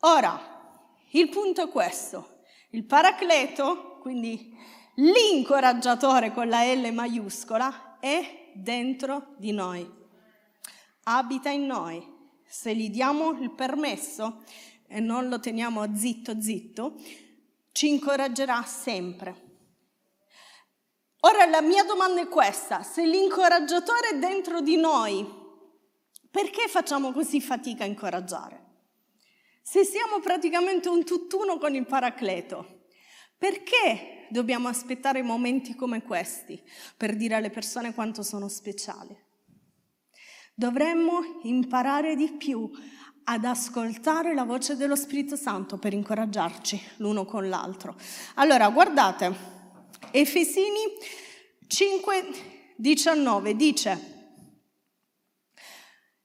Ora, 0.00 0.92
il 1.10 1.28
punto 1.28 1.62
è 1.62 1.68
questo. 1.68 2.40
Il 2.70 2.84
paracleto, 2.84 3.98
quindi 4.00 4.56
l'incoraggiatore 4.96 6.32
con 6.32 6.48
la 6.48 6.64
L 6.64 6.92
maiuscola, 6.92 7.98
è 8.00 8.50
dentro 8.54 9.34
di 9.38 9.52
noi, 9.52 9.97
abita 11.16 11.48
in 11.48 11.66
noi. 11.66 12.16
Se 12.44 12.74
gli 12.74 12.90
diamo 12.90 13.30
il 13.40 13.50
permesso 13.50 14.42
e 14.86 15.00
non 15.00 15.28
lo 15.28 15.40
teniamo 15.40 15.96
zitto 15.96 16.40
zitto, 16.40 16.96
ci 17.72 17.88
incoraggerà 17.88 18.62
sempre. 18.62 19.46
Ora 21.20 21.46
la 21.46 21.60
mia 21.60 21.84
domanda 21.84 22.20
è 22.20 22.28
questa, 22.28 22.82
se 22.82 23.04
l'incoraggiatore 23.04 24.10
è 24.10 24.18
dentro 24.18 24.60
di 24.60 24.76
noi, 24.76 25.26
perché 26.30 26.68
facciamo 26.68 27.12
così 27.12 27.40
fatica 27.40 27.84
a 27.84 27.86
incoraggiare? 27.86 28.66
Se 29.62 29.84
siamo 29.84 30.20
praticamente 30.20 30.88
un 30.88 31.04
tutt'uno 31.04 31.58
con 31.58 31.74
il 31.74 31.86
paracleto, 31.86 32.84
perché 33.36 34.26
dobbiamo 34.30 34.68
aspettare 34.68 35.22
momenti 35.22 35.74
come 35.74 36.02
questi 36.02 36.62
per 36.96 37.16
dire 37.16 37.34
alle 37.34 37.50
persone 37.50 37.94
quanto 37.94 38.22
sono 38.22 38.48
speciali? 38.48 39.26
Dovremmo 40.58 41.38
imparare 41.44 42.16
di 42.16 42.32
più 42.32 42.68
ad 43.22 43.44
ascoltare 43.44 44.34
la 44.34 44.42
voce 44.42 44.74
dello 44.74 44.96
Spirito 44.96 45.36
Santo 45.36 45.78
per 45.78 45.92
incoraggiarci 45.92 46.82
l'uno 46.96 47.24
con 47.24 47.48
l'altro. 47.48 47.94
Allora, 48.34 48.68
guardate, 48.68 49.32
Efesini 50.10 50.82
5, 51.64 52.30
19 52.74 53.54
dice, 53.54 54.40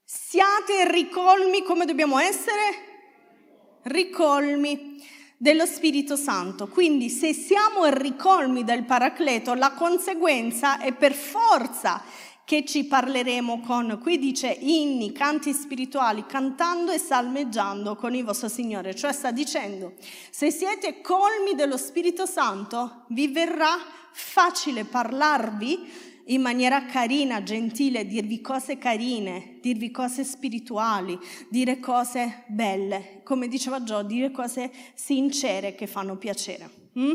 siate 0.03 0.89
ricolmi 0.89 1.61
come 1.61 1.85
dobbiamo 1.85 2.17
essere? 2.17 3.81
Ricolmi 3.83 4.99
dello 5.37 5.67
Spirito 5.67 6.15
Santo. 6.15 6.67
Quindi 6.69 7.09
se 7.09 7.33
siamo 7.33 7.85
ricolmi 7.85 8.63
del 8.63 8.83
Paracleto, 8.83 9.53
la 9.53 9.73
conseguenza 9.73 10.79
è 10.79 10.91
per 10.91 11.13
forza 11.13 12.03
che 12.45 12.65
ci 12.65 12.85
parleremo 12.85 13.61
con, 13.61 13.99
qui 14.01 14.19
dice 14.19 14.49
inni, 14.49 15.11
canti 15.11 15.53
spirituali, 15.53 16.25
cantando 16.25 16.91
e 16.91 16.97
salmeggiando 16.97 17.95
con 17.95 18.13
il 18.13 18.23
vostro 18.23 18.49
Signore. 18.49 18.93
Cioè 18.93 19.13
sta 19.13 19.31
dicendo, 19.31 19.93
se 20.29 20.51
siete 20.51 21.01
colmi 21.01 21.55
dello 21.55 21.77
Spirito 21.77 22.25
Santo, 22.25 23.05
vi 23.09 23.27
verrà 23.29 23.77
facile 24.11 24.83
parlarvi 24.83 26.11
in 26.27 26.41
maniera 26.41 26.85
carina, 26.85 27.43
gentile, 27.43 28.05
dirvi 28.05 28.39
cose 28.41 28.77
carine, 28.77 29.57
dirvi 29.61 29.91
cose 29.91 30.23
spirituali, 30.23 31.17
dire 31.49 31.79
cose 31.79 32.43
belle, 32.47 33.21
come 33.23 33.47
diceva 33.47 33.83
Gio, 33.83 34.03
dire 34.03 34.31
cose 34.31 34.71
sincere 34.93 35.75
che 35.75 35.87
fanno 35.87 36.17
piacere. 36.17 36.69
Mm? 36.97 37.11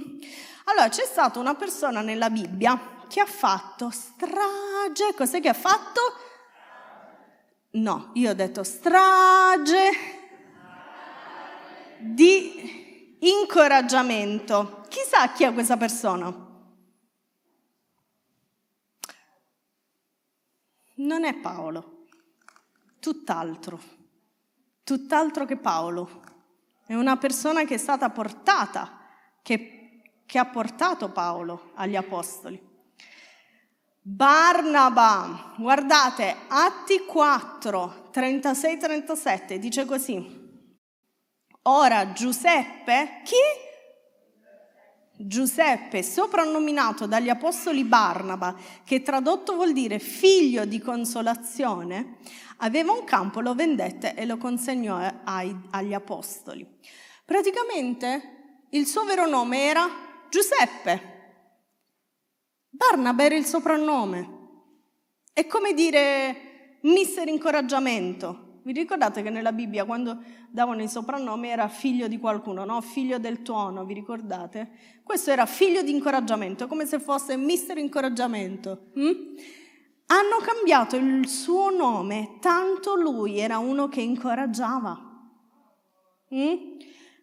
Allora, 0.65 0.89
c'è 0.89 1.05
stata 1.05 1.39
una 1.39 1.55
persona 1.55 2.03
nella 2.03 2.29
Bibbia 2.29 2.97
che 3.09 3.21
ha 3.21 3.27
fatto 3.27 3.91
strage. 3.91 5.15
Cos'è 5.17 5.41
che 5.41 5.49
ha 5.49 5.55
fatto? 5.55 6.01
No, 7.71 8.11
io 8.15 8.31
ho 8.31 8.35
detto 8.35 8.63
strage 8.63 9.91
di 11.99 13.17
incoraggiamento. 13.21 14.85
Chissà 14.89 15.33
chi 15.33 15.45
è 15.45 15.53
questa 15.53 15.77
persona. 15.77 16.47
Non 21.01 21.25
è 21.25 21.35
Paolo, 21.35 22.07
tutt'altro, 22.99 23.81
tutt'altro 24.83 25.45
che 25.45 25.57
Paolo. 25.57 26.23
È 26.85 26.95
una 26.95 27.17
persona 27.17 27.65
che 27.65 27.75
è 27.75 27.79
stata 27.79 28.11
portata, 28.11 28.99
che, 29.43 30.03
che 30.27 30.39
ha 30.39 30.47
portato 30.47 31.11
Paolo 31.11 31.71
agli 31.75 31.95
apostoli. 31.95 32.68
Barnaba, 34.11 35.53
guardate, 35.59 36.35
Atti 36.49 37.05
4, 37.05 38.09
36-37, 38.11 39.57
dice 39.57 39.85
così. 39.85 40.67
Ora 41.65 42.13
Giuseppe, 42.13 43.21
chi? 43.23 43.37
Giuseppe, 45.15 46.03
soprannominato 46.03 47.05
dagli 47.05 47.29
apostoli 47.29 47.85
Barnaba, 47.85 48.57
che 48.83 49.03
tradotto 49.03 49.57
vuol 49.57 49.75
dire 49.75 49.99
figlio 49.99 50.65
di 50.65 50.81
consolazione, 50.81 52.17
aveva 52.59 52.93
un 52.93 53.05
campo, 53.05 53.41
lo 53.41 53.55
vendette 53.55 54.15
e 54.15 54.25
lo 54.25 54.39
consegnò 54.39 55.07
ai, 55.25 55.55
agli 55.73 55.93
apostoli. 55.93 56.67
Praticamente 57.27 58.65
il 58.71 58.87
suo 58.87 59.05
vero 59.05 59.27
nome 59.27 59.65
era 59.65 59.87
Giuseppe. 60.31 61.18
Barnaba 62.79 63.25
era 63.25 63.35
il 63.35 63.45
soprannome. 63.45 64.37
È 65.33 65.47
come 65.49 65.75
dire 65.75 66.79
mister 66.83 67.27
incoraggiamento. 67.27 68.61
Vi 68.63 68.73
ricordate 68.73 69.21
che 69.23 69.31
nella 69.31 69.53
Bibbia 69.53 69.85
quando 69.85 70.23
davano 70.49 70.83
il 70.83 70.89
soprannome 70.89 71.49
era 71.49 71.67
figlio 71.67 72.07
di 72.07 72.19
qualcuno, 72.19 72.65
no? 72.65 72.81
Figlio 72.81 73.19
del 73.19 73.43
tuono, 73.43 73.85
vi 73.85 73.95
ricordate? 73.95 74.71
Questo 75.03 75.33
era 75.33 75.45
figlio 75.45 75.83
di 75.83 75.91
incoraggiamento, 75.91 76.69
come 76.69 76.87
se 76.87 77.01
fosse 77.01 77.37
mister 77.37 77.79
incoraggiamento. 77.79 78.91
Hm? 78.95 79.11
Hanno 80.07 80.37
cambiato 80.41 80.95
il 80.95 81.27
suo 81.27 81.71
nome, 81.71 82.37
tanto 82.41 82.95
lui 82.95 83.39
era 83.39 83.59
uno 83.59 83.89
che 83.89 84.03
incoraggiava. 84.03 85.01
Hm? 86.29 86.77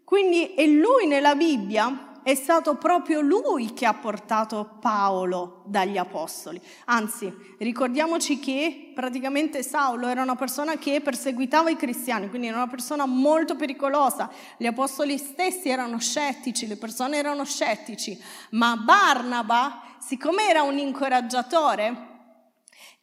Quindi 0.04 0.54
è 0.54 0.66
lui 0.68 1.08
nella 1.08 1.36
Bibbia 1.36 2.15
è 2.26 2.34
stato 2.34 2.74
proprio 2.74 3.22
lui 3.22 3.72
che 3.74 3.86
ha 3.86 3.94
portato 3.94 4.78
Paolo 4.80 5.62
dagli 5.66 5.96
apostoli. 5.96 6.60
Anzi, 6.86 7.32
ricordiamoci 7.60 8.40
che 8.40 8.94
praticamente 8.96 9.62
Saulo 9.62 10.08
era 10.08 10.24
una 10.24 10.36
persona 10.36 10.76
che 10.78 11.02
perseguitava 11.02 11.70
i 11.70 11.76
cristiani, 11.76 12.28
quindi 12.30 12.48
era 12.48 12.58
una 12.58 12.68
persona 12.68 13.06
molto 13.06 13.56
pericolosa. 13.56 14.32
Gli 14.58 14.66
apostoli 14.66 15.20
stessi 15.20 15.70
erano 15.70 16.00
scettici, 16.00 16.66
le 16.66 16.78
persone 16.78 17.18
erano 17.18 17.46
scettici, 17.46 18.20
ma 18.52 18.76
Barnaba, 18.76 19.84
siccome 20.00 20.50
era 20.50 20.64
un 20.64 20.80
incoraggiatore, 20.80 22.15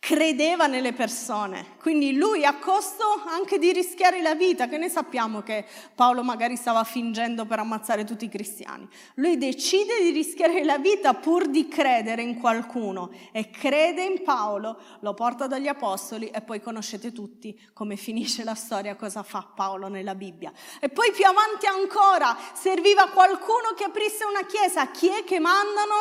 credeva 0.02 0.66
nelle 0.66 0.92
persone, 0.92 1.76
quindi 1.78 2.16
lui 2.16 2.44
a 2.44 2.58
costo 2.58 3.22
anche 3.24 3.56
di 3.60 3.70
rischiare 3.70 4.20
la 4.20 4.34
vita, 4.34 4.66
che 4.66 4.76
ne 4.76 4.88
sappiamo 4.88 5.42
che 5.42 5.64
Paolo 5.94 6.24
magari 6.24 6.56
stava 6.56 6.82
fingendo 6.82 7.44
per 7.44 7.60
ammazzare 7.60 8.02
tutti 8.02 8.24
i 8.24 8.28
cristiani. 8.28 8.88
Lui 9.14 9.38
decide 9.38 10.02
di 10.02 10.10
rischiare 10.10 10.64
la 10.64 10.78
vita 10.78 11.14
pur 11.14 11.46
di 11.46 11.68
credere 11.68 12.20
in 12.20 12.40
qualcuno 12.40 13.12
e 13.30 13.50
crede 13.50 14.02
in 14.02 14.24
Paolo, 14.24 14.76
lo 14.98 15.14
porta 15.14 15.46
dagli 15.46 15.68
apostoli 15.68 16.30
e 16.30 16.40
poi 16.40 16.60
conoscete 16.60 17.12
tutti 17.12 17.56
come 17.72 17.94
finisce 17.94 18.42
la 18.42 18.56
storia, 18.56 18.96
cosa 18.96 19.22
fa 19.22 19.52
Paolo 19.54 19.86
nella 19.86 20.16
Bibbia. 20.16 20.52
E 20.80 20.88
poi 20.88 21.12
più 21.12 21.26
avanti 21.26 21.66
ancora 21.66 22.36
serviva 22.54 23.06
qualcuno 23.10 23.72
che 23.76 23.84
aprisse 23.84 24.24
una 24.24 24.44
chiesa, 24.46 24.90
chi 24.90 25.06
è 25.06 25.22
che 25.22 25.38
mandano? 25.38 25.94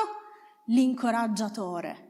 L'incoraggiatore 0.66 2.10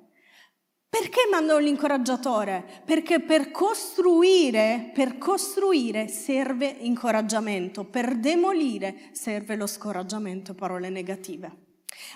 perché 0.92 1.22
mandano 1.32 1.60
l'incoraggiatore? 1.60 2.66
Perché 2.84 3.22
per 3.22 3.50
costruire, 3.50 4.92
per 4.94 5.18
costruire 5.18 6.10
serve 6.10 6.68
incoraggiamento, 6.68 7.86
per 7.86 8.18
demolire 8.18 9.10
serve 9.14 9.56
lo 9.56 9.68
scoraggiamento, 9.68 10.54
parole 10.54 10.90
negative. 10.90 11.50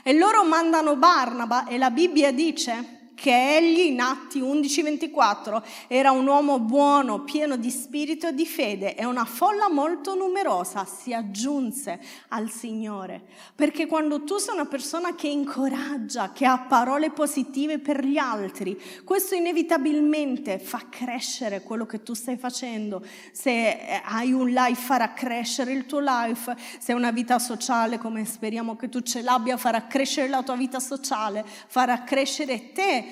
E 0.03 0.11
loro 0.11 0.43
mandano 0.43 0.97
Barnaba 0.97 1.67
e 1.67 1.77
la 1.77 1.89
Bibbia 1.89 2.33
dice 2.33 3.04
che 3.15 3.57
egli 3.57 3.79
in 3.79 4.01
Atti 4.01 4.41
11:24 4.41 5.63
era 5.87 6.11
un 6.11 6.27
uomo 6.27 6.59
buono, 6.59 7.23
pieno 7.23 7.55
di 7.55 7.71
spirito 7.71 8.27
e 8.27 8.33
di 8.33 8.45
fede 8.45 8.95
e 8.95 9.05
una 9.05 9.25
folla 9.25 9.69
molto 9.69 10.13
numerosa 10.13 10.85
si 10.85 11.13
aggiunse 11.13 11.99
al 12.29 12.51
Signore. 12.51 13.23
Perché 13.55 13.87
quando 13.87 14.23
tu 14.23 14.37
sei 14.37 14.53
una 14.53 14.65
persona 14.65 15.15
che 15.15 15.27
incoraggia, 15.27 16.31
che 16.31 16.45
ha 16.45 16.59
parole 16.59 17.09
positive 17.11 17.79
per 17.79 18.05
gli 18.05 18.17
altri, 18.17 18.79
questo 19.03 19.33
inevitabilmente 19.33 20.59
fa 20.59 20.83
crescere 20.89 21.63
quello 21.63 21.85
che 21.85 22.03
tu 22.03 22.13
stai 22.13 22.37
facendo. 22.37 23.03
Se 23.31 23.49
eh, 23.51 24.01
hai 24.03 24.33
un 24.33 24.49
life 24.49 24.81
farà 24.81 25.13
crescere 25.13 25.71
il 25.71 25.85
tuo 25.85 25.99
life, 25.99 26.55
se 26.77 26.91
hai 26.91 26.97
una 26.97 27.11
vita 27.11 27.39
sociale 27.39 27.97
come 27.97 28.25
speriamo 28.25 28.75
che 28.75 28.89
tu 28.89 28.99
ce 28.99 29.21
l'abbia 29.21 29.55
farà 29.57 29.87
crescere 29.87 30.27
la 30.27 30.43
tua 30.43 30.55
vita 30.55 30.79
sociale, 30.79 31.45
farà 31.67 32.03
crescere 32.03 32.73
te 32.73 33.04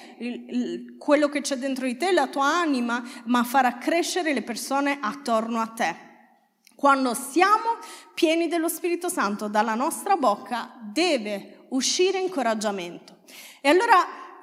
quello 0.97 1.29
che 1.29 1.41
c'è 1.41 1.57
dentro 1.57 1.85
di 1.85 1.97
te, 1.97 2.12
la 2.12 2.27
tua 2.27 2.45
anima, 2.45 3.03
ma 3.25 3.43
farà 3.43 3.77
crescere 3.77 4.33
le 4.33 4.41
persone 4.41 4.97
attorno 5.01 5.59
a 5.59 5.67
te. 5.67 5.95
Quando 6.75 7.13
siamo 7.13 7.77
pieni 8.13 8.47
dello 8.47 8.67
Spirito 8.67 9.07
Santo, 9.09 9.47
dalla 9.47 9.75
nostra 9.75 10.17
bocca 10.17 10.73
deve 10.81 11.65
uscire 11.69 12.19
incoraggiamento. 12.19 13.19
E 13.62 13.69
allora 13.69 13.95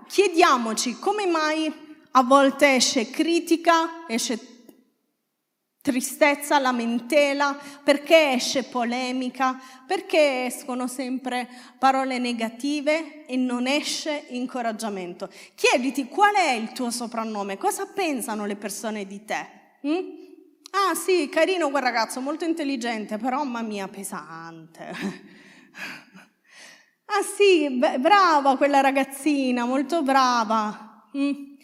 chiediamoci 0.07 0.99
come 0.99 1.27
mai 1.27 1.89
a 2.13 2.23
volte 2.23 2.75
esce 2.75 3.11
critica, 3.11 4.07
esce 4.09 4.60
tristezza, 5.83 6.59
lamentela, 6.59 7.59
perché 7.83 8.33
esce 8.33 8.65
polemica, 8.65 9.59
perché 9.87 10.45
escono 10.45 10.87
sempre 10.87 11.49
parole 11.79 12.19
negative 12.19 13.25
e 13.27 13.37
non 13.37 13.67
esce 13.67 14.27
incoraggiamento. 14.29 15.31
Chiediti 15.55 16.07
qual 16.07 16.35
è 16.35 16.51
il 16.53 16.73
tuo 16.73 16.91
soprannome, 16.91 17.57
cosa 17.57 17.87
pensano 17.87 18.45
le 18.45 18.57
persone 18.57 19.07
di 19.07 19.25
te. 19.25 19.47
Hm? 19.83 20.29
Ah 20.73 20.95
sì, 20.95 21.29
carino 21.31 21.71
quel 21.71 21.83
ragazzo, 21.83 22.21
molto 22.21 22.45
intelligente, 22.45 23.17
però 23.17 23.39
mamma 23.39 23.63
mia, 23.63 23.89
pesante. 23.89 24.93
ah 27.07 27.23
sì, 27.37 27.81
brava 27.99 28.57
quella 28.57 28.81
ragazzina, 28.81 29.65
molto 29.65 30.03
brava. 30.03 31.09
Hm? 31.13 31.57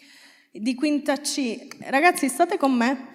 Di 0.51 0.73
quinta 0.73 1.17
C. 1.17 1.67
Ragazzi, 1.81 2.27
state 2.27 2.57
con 2.57 2.73
me? 2.73 3.11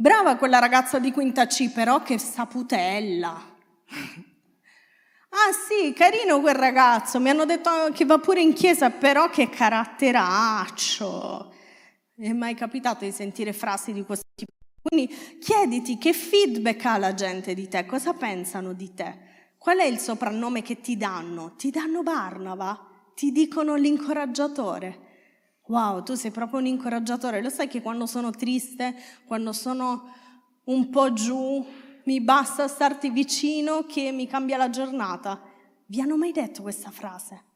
Brava 0.00 0.36
quella 0.36 0.60
ragazza 0.60 0.98
di 0.98 1.12
quinta 1.12 1.46
C, 1.46 1.70
però 1.70 2.02
che 2.02 2.16
saputella. 2.16 3.38
Ah 5.28 5.52
sì, 5.52 5.92
carino 5.92 6.40
quel 6.40 6.54
ragazzo, 6.54 7.20
mi 7.20 7.28
hanno 7.28 7.44
detto 7.44 7.70
che 7.92 8.06
va 8.06 8.16
pure 8.16 8.40
in 8.40 8.54
chiesa, 8.54 8.88
però 8.88 9.28
che 9.28 9.50
caratteraccio. 9.50 11.52
è 12.16 12.32
mai 12.32 12.54
capitato 12.54 13.04
di 13.04 13.12
sentire 13.12 13.52
frasi 13.52 13.92
di 13.92 14.02
questo 14.02 14.24
tipo? 14.34 14.52
Quindi 14.80 15.38
chiediti 15.38 15.98
che 15.98 16.14
feedback 16.14 16.82
ha 16.86 16.96
la 16.96 17.12
gente 17.12 17.52
di 17.52 17.68
te, 17.68 17.84
cosa 17.84 18.14
pensano 18.14 18.72
di 18.72 18.94
te? 18.94 19.18
Qual 19.58 19.76
è 19.76 19.84
il 19.84 19.98
soprannome 19.98 20.62
che 20.62 20.80
ti 20.80 20.96
danno? 20.96 21.56
Ti 21.56 21.68
danno 21.68 22.02
Barnava? 22.02 22.88
Ti 23.14 23.32
dicono 23.32 23.74
l'incoraggiatore? 23.74 25.09
Wow, 25.70 26.02
tu 26.02 26.14
sei 26.14 26.32
proprio 26.32 26.58
un 26.58 26.66
incoraggiatore. 26.66 27.40
Lo 27.40 27.48
sai 27.48 27.68
che 27.68 27.80
quando 27.80 28.04
sono 28.06 28.30
triste, 28.32 28.92
quando 29.24 29.52
sono 29.52 30.12
un 30.64 30.90
po' 30.90 31.12
giù, 31.12 31.64
mi 32.04 32.20
basta 32.20 32.66
starti 32.66 33.08
vicino 33.10 33.84
che 33.84 34.10
mi 34.10 34.26
cambia 34.26 34.56
la 34.56 34.68
giornata. 34.68 35.40
Vi 35.86 36.00
hanno 36.00 36.16
mai 36.16 36.32
detto 36.32 36.62
questa 36.62 36.90
frase? 36.90 37.49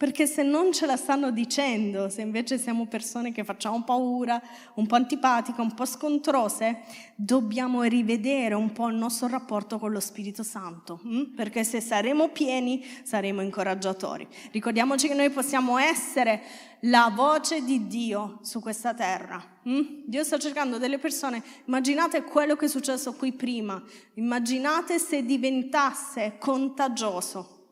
Perché 0.00 0.26
se 0.26 0.42
non 0.42 0.72
ce 0.72 0.86
la 0.86 0.96
stanno 0.96 1.30
dicendo, 1.30 2.08
se 2.08 2.22
invece 2.22 2.56
siamo 2.56 2.86
persone 2.86 3.32
che 3.32 3.44
facciamo 3.44 3.82
paura, 3.82 4.40
un 4.76 4.86
po' 4.86 4.94
antipatiche, 4.94 5.60
un 5.60 5.74
po' 5.74 5.84
scontrose, 5.84 6.80
dobbiamo 7.14 7.82
rivedere 7.82 8.54
un 8.54 8.72
po' 8.72 8.88
il 8.88 8.96
nostro 8.96 9.28
rapporto 9.28 9.78
con 9.78 9.92
lo 9.92 10.00
Spirito 10.00 10.42
Santo, 10.42 11.00
hm? 11.02 11.34
perché 11.34 11.64
se 11.64 11.82
saremo 11.82 12.28
pieni 12.28 12.82
saremo 13.02 13.42
incoraggiatori. 13.42 14.26
Ricordiamoci 14.52 15.06
che 15.06 15.12
noi 15.12 15.28
possiamo 15.28 15.76
essere 15.76 16.44
la 16.84 17.12
voce 17.14 17.62
di 17.62 17.86
Dio 17.86 18.38
su 18.40 18.60
questa 18.60 18.94
terra. 18.94 19.58
Hm? 19.64 20.04
Dio 20.06 20.24
sta 20.24 20.38
cercando 20.38 20.78
delle 20.78 20.98
persone, 20.98 21.42
immaginate 21.66 22.24
quello 22.24 22.56
che 22.56 22.64
è 22.64 22.68
successo 22.70 23.12
qui 23.12 23.34
prima, 23.34 23.82
immaginate 24.14 24.98
se 24.98 25.26
diventasse 25.26 26.36
contagioso, 26.38 27.66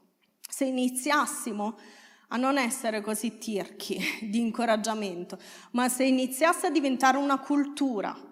se 0.47 0.67
iniziassimo 0.67 1.97
a 2.29 2.37
non 2.37 2.59
essere 2.59 3.01
così 3.01 3.39
tirchi 3.39 3.99
di 4.29 4.41
incoraggiamento, 4.41 5.39
ma 5.73 5.89
se 5.89 6.05
iniziasse 6.05 6.67
a 6.67 6.71
diventare 6.71 7.17
una 7.17 7.39
cultura. 7.39 8.27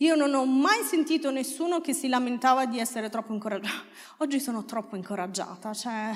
Io 0.00 0.14
non 0.14 0.32
ho 0.34 0.44
mai 0.44 0.84
sentito 0.84 1.30
nessuno 1.30 1.80
che 1.80 1.92
si 1.92 2.06
lamentava 2.06 2.66
di 2.66 2.78
essere 2.78 3.08
troppo 3.08 3.32
incoraggiato. 3.32 3.86
Oggi 4.18 4.38
sono 4.38 4.64
troppo 4.64 4.94
incoraggiata, 4.94 5.74
cioè 5.74 6.12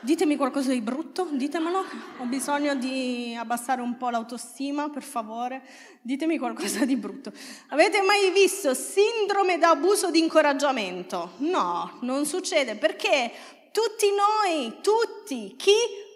ditemi 0.00 0.36
qualcosa 0.36 0.72
di 0.72 0.80
brutto, 0.80 1.28
ditemelo, 1.30 1.84
ho 2.18 2.24
bisogno 2.24 2.74
di 2.74 3.36
abbassare 3.38 3.82
un 3.82 3.98
po' 3.98 4.08
l'autostima, 4.08 4.88
per 4.88 5.02
favore, 5.02 5.62
ditemi 6.00 6.38
qualcosa 6.38 6.86
di 6.86 6.96
brutto. 6.96 7.32
Avete 7.68 8.00
mai 8.00 8.30
visto 8.30 8.72
sindrome 8.72 9.58
da 9.58 9.70
abuso 9.70 10.10
di 10.10 10.18
incoraggiamento? 10.18 11.32
No, 11.38 11.98
non 12.00 12.24
succede 12.24 12.76
perché 12.76 13.30
tutti 13.72 14.06
noi, 14.10 14.78
tutti, 14.80 15.54
chi 15.56 15.72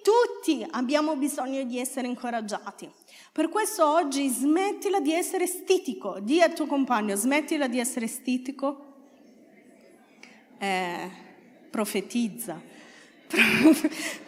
tutti 0.06 0.64
abbiamo 0.70 1.16
bisogno 1.16 1.64
di 1.64 1.80
essere 1.80 2.06
incoraggiati. 2.06 2.88
Per 3.32 3.48
questo 3.48 3.84
oggi 3.84 4.28
smettila 4.28 5.00
di 5.00 5.12
essere 5.12 5.48
stitico. 5.48 6.20
Dì 6.20 6.40
al 6.40 6.52
tuo 6.52 6.66
compagno, 6.66 7.16
smettila 7.16 7.66
di 7.66 7.80
essere 7.80 8.06
stitico. 8.06 8.84
Eh, 10.58 11.10
profetizza. 11.70 12.62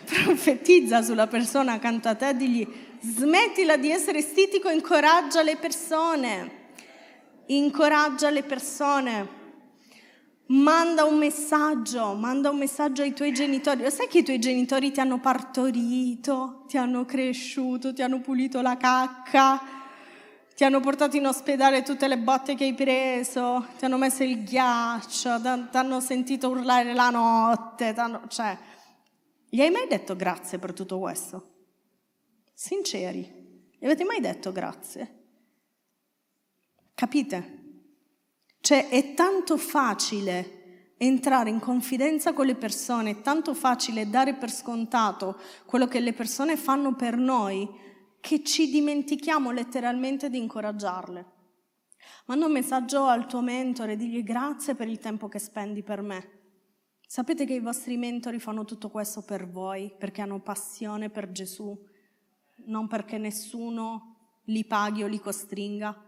profetizza 0.05 1.01
sulla 1.03 1.29
persona 1.29 1.75
accanto 1.75 2.09
a 2.09 2.17
te, 2.17 2.35
digli 2.35 2.67
smettila 3.01 3.77
di 3.77 3.93
essere 3.93 4.21
stitico, 4.21 4.71
incoraggia 4.71 5.43
le 5.43 5.57
persone. 5.59 6.51
Incoraggia 7.47 8.31
le 8.31 8.43
persone. 8.43 9.38
Manda 10.51 11.05
un 11.05 11.19
messaggio, 11.19 12.15
manda 12.15 12.49
un 12.49 12.57
messaggio 12.57 13.03
ai 13.03 13.13
tuoi 13.13 13.33
genitori. 13.33 13.83
Lo 13.83 13.91
sai 13.91 14.09
che 14.09 14.21
i 14.21 14.23
tuoi 14.23 14.39
genitori 14.39 14.91
ti 14.91 14.99
hanno 14.99 15.21
partorito, 15.21 16.65
ti 16.67 16.79
hanno 16.79 17.05
cresciuto, 17.05 17.93
ti 17.93 18.01
hanno 18.01 18.21
pulito 18.21 18.63
la 18.63 18.79
cacca, 18.79 19.61
ti 20.55 20.65
hanno 20.65 20.81
portato 20.81 21.19
in 21.19 21.27
ospedale 21.27 21.83
tutte 21.83 22.09
le 22.09 22.17
botte 22.17 22.55
che 22.55 22.65
hai 22.65 22.73
preso, 22.73 23.67
ti 23.77 23.85
hanno 23.85 23.99
messo 23.99 24.23
il 24.25 24.43
ghiaccio, 24.43 25.39
ti 25.71 25.77
hanno 25.77 26.01
sentito 26.01 26.49
urlare 26.49 26.95
la 26.95 27.11
notte, 27.11 27.95
cioè, 28.29 28.59
gli 29.51 29.61
hai 29.61 29.71
mai 29.71 29.87
detto 29.87 30.17
grazie 30.17 30.59
per 30.59 30.73
tutto 30.73 30.99
questo? 30.99 31.57
Sinceri, 32.55 33.69
gli 33.79 33.85
avete 33.85 34.05
mai 34.05 34.21
detto 34.21 34.51
grazie? 34.51 35.15
Capite? 36.95 37.58
Cioè 38.61 38.89
è 38.89 39.15
tanto 39.15 39.57
facile 39.57 40.95
entrare 40.99 41.49
in 41.49 41.61
confidenza 41.61 42.33
con 42.33 42.47
le 42.47 42.57
persone, 42.57 43.11
è 43.11 43.21
tanto 43.23 43.55
facile 43.55 44.11
dare 44.11 44.35
per 44.35 44.51
scontato 44.51 45.39
quello 45.65 45.87
che 45.87 46.01
le 46.01 46.13
persone 46.13 46.57
fanno 46.57 46.95
per 46.95 47.17
noi, 47.17 47.69
che 48.21 48.43
ci 48.43 48.69
dimentichiamo 48.69 49.51
letteralmente 49.51 50.29
di 50.29 50.39
incoraggiarle. 50.39 51.37
Manda 52.27 52.47
un 52.47 52.53
messaggio 52.53 53.05
al 53.05 53.27
tuo 53.27 53.41
mentore, 53.41 53.97
digli 53.97 54.23
grazie 54.23 54.75
per 54.75 54.89
il 54.89 54.99
tempo 54.99 55.29
che 55.29 55.39
spendi 55.39 55.83
per 55.83 56.03
me. 56.03 56.37
Sapete 57.07 57.47
che 57.47 57.55
i 57.55 57.61
vostri 57.61 57.97
mentori 57.97 58.39
fanno 58.39 58.65
tutto 58.65 58.91
questo 58.91 59.23
per 59.23 59.49
voi, 59.49 59.95
perché 59.97 60.21
hanno 60.21 60.41
passione 60.41 61.09
per 61.09 61.31
Gesù, 61.31 61.75
non 62.67 62.87
perché 62.87 63.17
nessuno 63.17 64.41
li 64.45 64.65
paghi 64.65 65.05
o 65.05 65.07
li 65.07 65.19
costringa. 65.19 66.08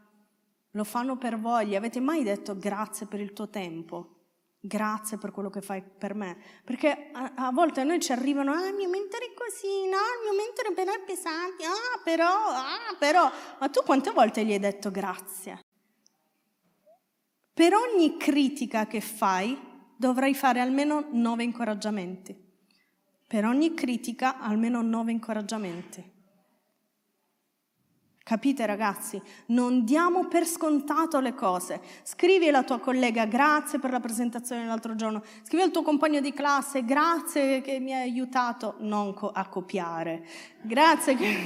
Lo 0.72 0.84
fanno 0.84 1.16
per 1.16 1.38
voi. 1.38 1.66
Gli 1.66 1.76
avete 1.76 2.00
mai 2.00 2.22
detto 2.22 2.56
grazie 2.56 3.06
per 3.06 3.20
il 3.20 3.32
tuo 3.32 3.48
tempo? 3.48 4.16
Grazie 4.62 5.16
per 5.16 5.30
quello 5.30 5.48
che 5.48 5.62
fai 5.62 5.82
per 5.82 6.14
me. 6.14 6.36
Perché 6.64 7.10
a, 7.12 7.32
a 7.34 7.50
volte 7.50 7.80
a 7.80 7.84
noi 7.84 7.98
ci 7.98 8.12
arrivano, 8.12 8.52
ah, 8.52 8.66
il 8.68 8.74
mio 8.74 8.88
mentore 8.90 9.26
è 9.26 9.34
così, 9.34 9.88
no, 9.88 9.96
il 9.96 10.30
mio 10.30 10.36
mentore 10.36 10.92
è 10.92 11.04
pesante, 11.04 11.64
ah, 11.64 12.00
però, 12.04 12.26
ah, 12.26 12.94
però. 12.98 13.30
Ma 13.58 13.68
tu 13.68 13.82
quante 13.82 14.10
volte 14.10 14.44
gli 14.44 14.52
hai 14.52 14.58
detto 14.58 14.90
grazie? 14.90 15.60
Per 17.54 17.74
ogni 17.74 18.16
critica 18.18 18.86
che 18.86 19.00
fai 19.00 19.58
dovrai 19.96 20.34
fare 20.34 20.60
almeno 20.60 21.08
nove 21.10 21.42
incoraggiamenti. 21.42 22.36
Per 23.26 23.44
ogni 23.44 23.74
critica 23.74 24.38
almeno 24.40 24.82
nove 24.82 25.12
incoraggiamenti. 25.12 26.19
Capite 28.30 28.64
ragazzi? 28.64 29.20
Non 29.46 29.84
diamo 29.84 30.28
per 30.28 30.46
scontato 30.46 31.18
le 31.18 31.34
cose. 31.34 31.80
Scrivi 32.04 32.46
alla 32.46 32.62
tua 32.62 32.78
collega 32.78 33.24
grazie 33.24 33.80
per 33.80 33.90
la 33.90 33.98
presentazione 33.98 34.64
l'altro 34.66 34.94
giorno. 34.94 35.24
Scrivi 35.42 35.64
al 35.64 35.72
tuo 35.72 35.82
compagno 35.82 36.20
di 36.20 36.32
classe 36.32 36.84
grazie 36.84 37.60
che 37.60 37.80
mi 37.80 37.92
hai 37.92 38.02
aiutato 38.02 38.76
non 38.78 39.16
a 39.32 39.48
copiare. 39.48 40.24
Grazie 40.62 41.16
che... 41.16 41.38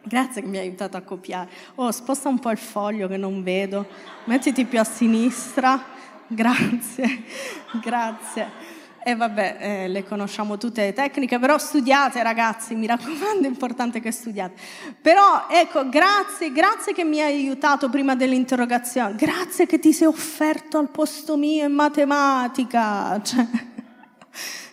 Grazie 0.04 0.40
che 0.40 0.48
mi 0.48 0.56
hai 0.56 0.68
aiutato 0.68 0.96
a 0.96 1.02
copiare. 1.02 1.50
Oh, 1.74 1.90
sposta 1.90 2.30
un 2.30 2.38
po' 2.38 2.50
il 2.50 2.56
foglio 2.56 3.06
che 3.06 3.18
non 3.18 3.42
vedo. 3.42 3.86
Mettiti 4.24 4.64
più 4.64 4.80
a 4.80 4.84
sinistra. 4.84 5.84
Grazie. 6.28 7.24
Grazie. 7.82 8.73
E 9.06 9.14
vabbè, 9.14 9.56
eh, 9.60 9.88
le 9.88 10.02
conosciamo 10.02 10.56
tutte 10.56 10.80
le 10.80 10.94
tecniche, 10.94 11.38
però 11.38 11.58
studiate 11.58 12.22
ragazzi, 12.22 12.74
mi 12.74 12.86
raccomando, 12.86 13.42
è 13.42 13.50
importante 13.50 14.00
che 14.00 14.10
studiate. 14.10 14.54
Però 15.02 15.46
ecco, 15.50 15.90
grazie, 15.90 16.50
grazie 16.52 16.94
che 16.94 17.04
mi 17.04 17.20
hai 17.20 17.34
aiutato 17.34 17.90
prima 17.90 18.14
dell'interrogazione, 18.16 19.14
grazie 19.14 19.66
che 19.66 19.78
ti 19.78 19.92
sei 19.92 20.06
offerto 20.06 20.78
al 20.78 20.88
posto 20.88 21.36
mio 21.36 21.66
in 21.66 21.72
matematica. 21.74 23.20
Cioè, 23.20 23.46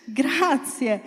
grazie. 0.06 1.02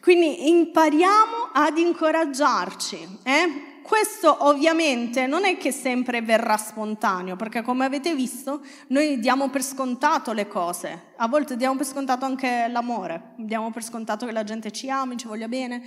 Quindi 0.00 0.48
impariamo 0.48 1.50
ad 1.52 1.76
incoraggiarci. 1.78 3.18
Eh? 3.24 3.67
Questo 3.88 4.44
ovviamente 4.46 5.26
non 5.26 5.46
è 5.46 5.56
che 5.56 5.72
sempre 5.72 6.20
verrà 6.20 6.58
spontaneo, 6.58 7.36
perché 7.36 7.62
come 7.62 7.86
avete 7.86 8.14
visto 8.14 8.60
noi 8.88 9.18
diamo 9.18 9.48
per 9.48 9.62
scontato 9.62 10.34
le 10.34 10.46
cose, 10.46 11.14
a 11.16 11.26
volte 11.26 11.56
diamo 11.56 11.74
per 11.74 11.86
scontato 11.86 12.26
anche 12.26 12.68
l'amore, 12.68 13.32
diamo 13.36 13.70
per 13.70 13.82
scontato 13.82 14.26
che 14.26 14.32
la 14.32 14.44
gente 14.44 14.72
ci 14.72 14.90
ami, 14.90 15.16
ci 15.16 15.26
voglia 15.26 15.48
bene, 15.48 15.82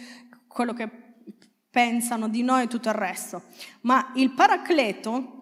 quello 0.48 0.74
che 0.74 0.90
pensano 1.70 2.28
di 2.28 2.42
noi 2.42 2.64
e 2.64 2.68
tutto 2.68 2.90
il 2.90 2.96
resto. 2.96 3.44
Ma 3.82 4.14
il 4.16 4.32
paracleto 4.32 5.42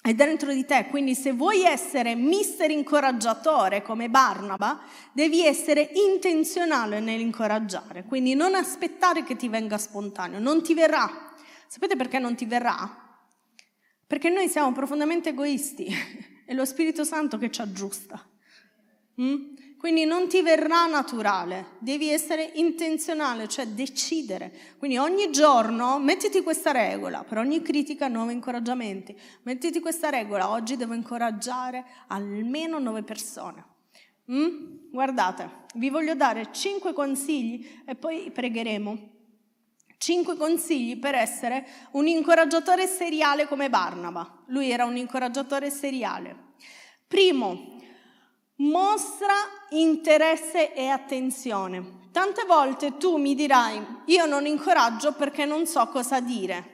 è 0.00 0.14
dentro 0.14 0.52
di 0.52 0.64
te, 0.64 0.86
quindi 0.90 1.16
se 1.16 1.32
vuoi 1.32 1.64
essere 1.64 2.14
mister 2.14 2.70
incoraggiatore 2.70 3.82
come 3.82 4.08
Barnaba, 4.08 4.80
devi 5.12 5.44
essere 5.44 5.90
intenzionale 5.94 7.00
nell'incoraggiare, 7.00 8.04
quindi 8.04 8.34
non 8.34 8.54
aspettare 8.54 9.24
che 9.24 9.34
ti 9.34 9.48
venga 9.48 9.76
spontaneo, 9.76 10.38
non 10.38 10.62
ti 10.62 10.72
verrà 10.72 11.23
Sapete 11.74 11.96
perché 11.96 12.20
non 12.20 12.36
ti 12.36 12.44
verrà? 12.44 12.88
Perché 14.06 14.28
noi 14.28 14.46
siamo 14.46 14.70
profondamente 14.70 15.30
egoisti, 15.30 15.92
è 16.46 16.54
lo 16.54 16.64
Spirito 16.64 17.02
Santo 17.02 17.36
che 17.36 17.50
ci 17.50 17.62
aggiusta. 17.62 18.24
Mm? 19.20 19.54
Quindi 19.76 20.04
non 20.04 20.28
ti 20.28 20.40
verrà 20.40 20.86
naturale, 20.86 21.70
devi 21.80 22.10
essere 22.10 22.52
intenzionale, 22.54 23.48
cioè 23.48 23.66
decidere. 23.66 24.56
Quindi 24.78 24.98
ogni 24.98 25.32
giorno 25.32 25.98
mettiti 25.98 26.44
questa 26.44 26.70
regola, 26.70 27.24
per 27.24 27.38
ogni 27.38 27.60
critica 27.60 28.06
nuovi 28.06 28.34
incoraggiamenti. 28.34 29.20
Mettiti 29.42 29.80
questa 29.80 30.10
regola, 30.10 30.50
oggi 30.50 30.76
devo 30.76 30.94
incoraggiare 30.94 31.84
almeno 32.06 32.78
nove 32.78 33.02
persone. 33.02 33.64
Mm? 34.30 34.92
Guardate, 34.92 35.64
vi 35.74 35.90
voglio 35.90 36.14
dare 36.14 36.52
cinque 36.52 36.92
consigli 36.92 37.82
e 37.84 37.96
poi 37.96 38.30
pregheremo. 38.30 39.13
Cinque 39.98 40.36
consigli 40.36 40.98
per 40.98 41.14
essere 41.14 41.66
un 41.92 42.06
incoraggiatore 42.06 42.86
seriale 42.86 43.46
come 43.46 43.70
Barnaba. 43.70 44.42
Lui 44.46 44.70
era 44.70 44.84
un 44.84 44.96
incoraggiatore 44.96 45.70
seriale. 45.70 46.52
Primo, 47.06 47.78
mostra 48.56 49.34
interesse 49.70 50.74
e 50.74 50.88
attenzione. 50.88 52.02
Tante 52.12 52.44
volte 52.44 52.96
tu 52.96 53.16
mi 53.16 53.34
dirai, 53.34 53.84
io 54.06 54.26
non 54.26 54.46
incoraggio 54.46 55.14
perché 55.14 55.44
non 55.44 55.66
so 55.66 55.86
cosa 55.88 56.20
dire. 56.20 56.72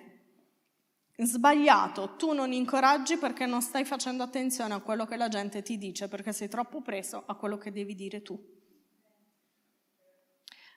Sbagliato, 1.16 2.16
tu 2.16 2.33
non 2.33 2.52
incoraggi 2.52 3.16
perché 3.16 3.44
non 3.46 3.61
stai 3.61 3.85
facendo 3.85 4.22
attenzione 4.22 4.74
a 4.74 4.80
quello 4.80 5.04
che 5.06 5.16
la 5.16 5.28
gente 5.28 5.62
ti 5.62 5.76
dice, 5.76 6.09
perché 6.09 6.33
sei 6.33 6.48
troppo 6.48 6.80
preso 6.80 7.22
a 7.26 7.35
quello 7.35 7.59
che 7.59 7.72
devi 7.72 7.94
dire 7.94 8.22
tu. 8.22 8.38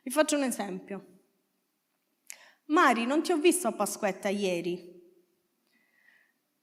Vi 0.03 0.11
faccio 0.11 0.35
un 0.35 0.43
esempio. 0.43 1.12
Mari, 2.73 3.05
non 3.05 3.21
ti 3.21 3.31
ho 3.31 3.37
visto 3.37 3.67
a 3.67 3.71
Pasquetta 3.71 4.29
ieri. 4.29 4.91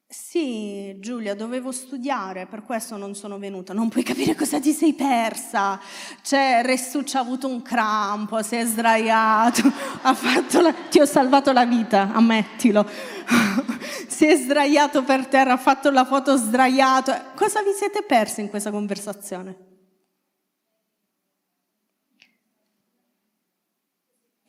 Sì, 0.08 0.96
Giulia, 0.98 1.36
dovevo 1.36 1.70
studiare, 1.70 2.46
per 2.46 2.64
questo 2.64 2.96
non 2.96 3.14
sono 3.14 3.38
venuta. 3.38 3.72
Non 3.72 3.88
puoi 3.88 4.02
capire 4.02 4.34
cosa 4.34 4.58
ti 4.58 4.72
sei 4.72 4.92
persa. 4.92 5.78
Cioè, 6.22 6.62
Restuccio 6.64 7.18
ha 7.18 7.20
avuto 7.20 7.46
un 7.46 7.62
crampo, 7.62 8.42
si 8.42 8.56
è 8.56 8.64
sdraiato, 8.64 9.62
la... 10.60 10.74
ti 10.90 10.98
ho 10.98 11.06
salvato 11.06 11.52
la 11.52 11.64
vita, 11.64 12.10
ammettilo. 12.12 12.84
si 14.08 14.26
è 14.26 14.34
sdraiato 14.34 15.04
per 15.04 15.28
terra, 15.28 15.52
ha 15.52 15.58
fatto 15.58 15.92
la 15.92 16.04
foto 16.04 16.36
sdraiato. 16.36 17.14
Cosa 17.36 17.62
vi 17.62 17.70
siete 17.72 18.02
persi 18.02 18.40
in 18.40 18.48
questa 18.48 18.72
conversazione? 18.72 19.69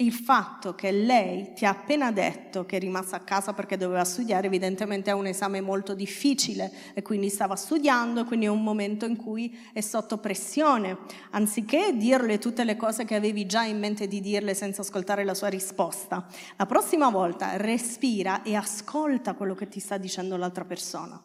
Il 0.02 0.12
fatto 0.12 0.74
che 0.74 0.92
lei 0.92 1.54
ti 1.54 1.66
ha 1.66 1.70
appena 1.70 2.12
detto 2.12 2.66
che 2.66 2.78
è 2.78 2.80
rimasta 2.80 3.18
a 3.18 3.20
casa 3.20 3.54
perché 3.54 3.78
doveva 3.78 4.04
studiare, 4.04 4.48
evidentemente 4.48 5.12
è 5.12 5.14
un 5.14 5.28
esame 5.28 5.62
molto 5.62 5.94
difficile 5.94 6.72
e 6.96 7.04
quindi 7.04 7.30
stava 7.30 7.56
studiando, 7.56 8.26
quindi 8.26 8.48
è 8.48 8.50
un 8.50 8.64
momento 8.64 9.06
in 9.06 9.16
cui 9.16 9.56
è 9.74 9.82
sotto 9.82 10.18
pressione. 10.18 10.98
Anziché 11.32 11.96
dirle 11.96 12.40
tutte 12.40 12.64
le 12.64 12.76
cose 12.76 13.06
che 13.06 13.16
avevi 13.16 13.46
già 13.46 13.64
in 13.64 13.78
mente 13.78 14.08
di 14.08 14.22
dirle 14.22 14.56
senza 14.56 14.82
ascoltare 14.82 15.24
la 15.24 15.36
sua 15.36 15.50
risposta, 15.50 16.28
la 16.58 16.66
prossima 16.66 17.10
volta 17.10 17.58
respira 17.58 18.42
e 18.42 18.56
ascolta 18.56 19.36
quello 19.36 19.54
che 19.54 19.68
ti 19.68 19.80
sta 19.80 19.98
dicendo 19.98 20.36
l'altra 20.36 20.66
persona. 20.66 21.22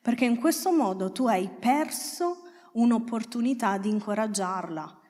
Perché 0.00 0.24
in 0.24 0.38
questo 0.38 0.72
modo 0.72 1.12
tu 1.12 1.26
hai 1.26 1.50
perso 1.58 2.44
un'opportunità 2.72 3.76
di 3.76 3.90
incoraggiarla. 3.90 5.00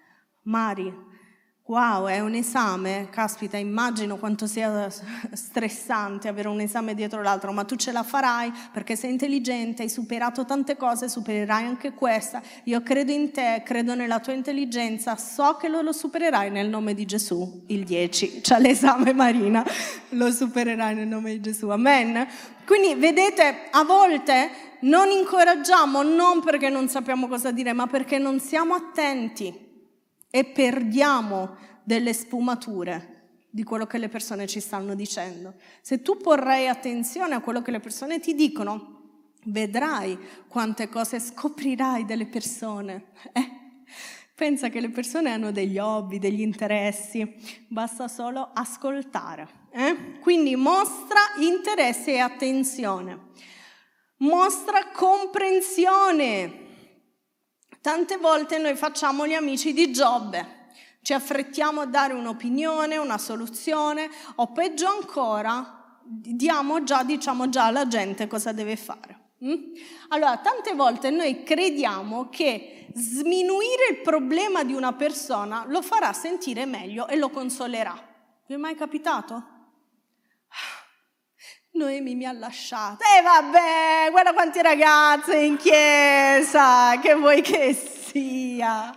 Mari, 0.45 1.07
Wow, 1.68 2.07
è 2.07 2.18
un 2.20 2.33
esame, 2.33 3.09
caspita, 3.11 3.59
immagino 3.59 4.16
quanto 4.16 4.46
sia 4.46 4.88
stressante 5.33 6.26
avere 6.26 6.48
un 6.48 6.61
esame 6.61 6.94
dietro 6.94 7.20
l'altro, 7.20 7.52
ma 7.52 7.64
tu 7.64 7.76
ce 7.76 7.92
la 7.92 8.02
farai 8.02 8.50
perché 8.72 8.96
sei 8.96 9.11
intelligente, 9.11 9.83
hai 9.83 9.90
superato 9.90 10.46
tante 10.46 10.78
cose, 10.78 11.11
supererai 11.11 11.66
anche 11.66 11.92
questa. 11.92 12.40
Io 12.64 12.83
credo 12.83 13.12
in 13.12 13.33
te, 13.33 13.61
credo 13.66 13.94
nella 13.94 14.18
tua 14.18 14.33
intelligenza, 14.33 15.18
so 15.18 15.59
che 15.61 15.68
lo, 15.68 15.83
lo 15.83 15.92
supererai 15.92 16.48
nel 16.50 16.70
nome 16.70 16.94
di 16.94 17.04
Gesù, 17.04 17.64
il 17.66 17.85
10, 17.85 18.40
c'è 18.40 18.59
l'esame 18.59 19.12
Marina, 19.12 19.62
lo 20.12 20.33
supererai 20.33 20.94
nel 20.94 21.07
nome 21.07 21.33
di 21.33 21.40
Gesù, 21.42 21.68
amen. 21.68 22.26
Quindi 22.64 22.94
vedete, 22.94 23.68
a 23.72 23.85
volte 23.85 24.50
non 24.81 25.11
incoraggiamo 25.11 26.02
non 26.02 26.42
perché 26.42 26.70
non 26.70 26.88
sappiamo 26.88 27.28
cosa 27.28 27.50
dire, 27.50 27.74
ma 27.74 27.87
perché 27.87 28.16
non 28.16 28.40
siamo 28.40 28.72
attenti 28.72 29.66
e 30.31 30.45
perdiamo 30.45 31.57
delle 31.83 32.12
sfumature 32.12 33.17
di 33.51 33.62
quello 33.62 33.87
che 33.87 33.99
le 33.99 34.09
persone 34.09 34.47
ci 34.47 34.61
stanno 34.61 34.95
dicendo. 34.95 35.55
Se 35.81 36.03
tu 36.03 36.17
porrai 36.17 36.69
attenzione 36.69 37.35
a 37.35 37.41
quello 37.41 37.62
che 37.62 37.71
le 37.71 37.81
persone 37.81 38.21
ti 38.21 38.35
dicono, 38.35 38.97
vedrai 39.45 40.19
quante 40.49 40.88
cose 40.88 41.19
scoprirai 41.19 42.05
delle 42.05 42.27
persone. 42.27 43.07
Eh? 43.33 43.57
Pensa 44.35 44.69
che 44.69 44.81
le 44.81 44.91
persone 44.91 45.33
hanno 45.33 45.51
degli 45.51 45.79
hobby, 45.79 46.19
degli 46.19 46.43
interessi, 46.43 47.35
basta 47.67 48.07
solo 48.07 48.51
ascoltare. 48.53 49.49
Eh? 49.73 50.19
Quindi 50.21 50.55
mostra 50.55 51.19
interesse 51.38 52.12
e 52.12 52.19
attenzione, 52.19 53.31
mostra 54.19 54.91
comprensione. 54.93 56.67
Tante 57.88 58.18
volte 58.18 58.59
noi 58.59 58.74
facciamo 58.74 59.27
gli 59.27 59.33
amici 59.33 59.72
di 59.72 59.90
Giobbe, 59.90 60.66
ci 61.01 61.14
affrettiamo 61.14 61.81
a 61.81 61.87
dare 61.87 62.12
un'opinione, 62.12 62.98
una 62.98 63.16
soluzione 63.16 64.11
o 64.35 64.53
peggio 64.53 64.87
ancora 64.87 65.98
diamo 66.05 66.85
già, 66.85 67.03
diciamo 67.03 67.48
già 67.48 67.64
alla 67.64 67.88
gente 67.88 68.27
cosa 68.27 68.53
deve 68.53 68.77
fare. 68.77 69.31
Mm? 69.42 69.55
Allora, 70.09 70.37
tante 70.37 70.74
volte 70.74 71.09
noi 71.09 71.42
crediamo 71.42 72.29
che 72.29 72.88
sminuire 72.92 73.88
il 73.90 74.03
problema 74.03 74.64
di 74.64 74.74
una 74.74 74.92
persona 74.92 75.64
lo 75.66 75.81
farà 75.81 76.12
sentire 76.12 76.66
meglio 76.66 77.09
e 77.09 77.16
lo 77.16 77.31
consolerà. 77.31 77.98
Vi 78.46 78.53
è 78.53 78.59
mai 78.59 78.74
capitato? 78.74 79.58
Noemi 81.79 82.17
mi 82.17 82.27
ha 82.27 82.33
lasciato. 82.33 83.03
E 83.05 83.19
eh, 83.19 83.23
vabbè, 83.23 84.09
guarda 84.11 84.33
quante 84.33 84.61
ragazze 84.61 85.37
in 85.37 85.57
chiesa, 85.57 86.99
che 87.01 87.14
vuoi 87.14 87.41
che 87.41 87.73
sia. 87.73 88.93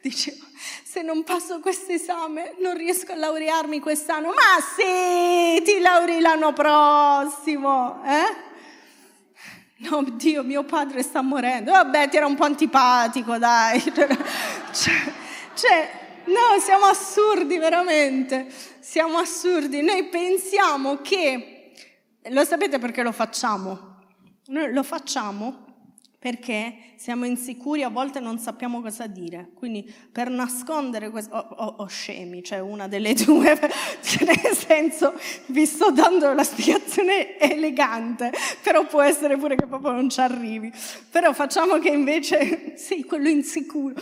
Dicevo, 0.00 0.46
se 0.84 1.02
non 1.02 1.24
passo 1.24 1.58
questo 1.58 1.92
esame 1.92 2.54
non 2.60 2.76
riesco 2.76 3.12
a 3.12 3.16
laurearmi 3.16 3.80
quest'anno. 3.80 4.28
Ma 4.28 4.62
sì, 4.76 5.60
ti 5.62 5.80
lauri 5.80 6.20
l'anno 6.20 6.52
prossimo, 6.52 8.00
eh? 8.06 8.50
No, 9.88 10.04
Dio, 10.12 10.44
mio 10.44 10.62
padre 10.62 11.02
sta 11.02 11.20
morendo. 11.20 11.72
Vabbè, 11.72 12.08
ti 12.08 12.16
era 12.16 12.26
un 12.26 12.36
po' 12.36 12.44
antipatico, 12.44 13.36
dai. 13.38 13.82
Cioè, 14.72 15.12
cioè, 15.54 15.90
no, 16.26 16.58
siamo 16.60 16.86
assurdi, 16.86 17.58
veramente. 17.58 18.46
Siamo 18.80 19.18
assurdi. 19.18 19.82
Noi 19.82 20.04
pensiamo 20.04 21.02
che... 21.02 21.51
Lo 22.30 22.44
sapete 22.44 22.78
perché 22.78 23.02
lo 23.02 23.12
facciamo? 23.12 23.96
Noi 24.46 24.72
lo 24.72 24.82
facciamo 24.82 25.71
perché 26.22 26.76
siamo 26.94 27.24
insicuri, 27.24 27.82
a 27.82 27.88
volte 27.88 28.20
non 28.20 28.38
sappiamo 28.38 28.80
cosa 28.80 29.08
dire. 29.08 29.48
Quindi 29.54 29.92
per 30.12 30.30
nascondere 30.30 31.10
questo, 31.10 31.34
o, 31.34 31.38
o, 31.38 31.74
o 31.78 31.86
scemi, 31.88 32.44
cioè 32.44 32.60
una 32.60 32.86
delle 32.86 33.12
due, 33.26 33.58
nel 34.20 34.56
senso 34.56 35.18
vi 35.46 35.66
sto 35.66 35.90
dando 35.90 36.32
la 36.32 36.44
spiegazione 36.44 37.40
elegante, 37.40 38.30
però 38.62 38.86
può 38.86 39.02
essere 39.02 39.36
pure 39.36 39.56
che 39.56 39.66
proprio 39.66 39.90
non 39.90 40.08
ci 40.08 40.20
arrivi. 40.20 40.72
Però 41.10 41.32
facciamo 41.32 41.80
che 41.80 41.88
invece 41.88 42.74
sei 42.78 43.02
quello 43.02 43.28
insicuro, 43.28 43.96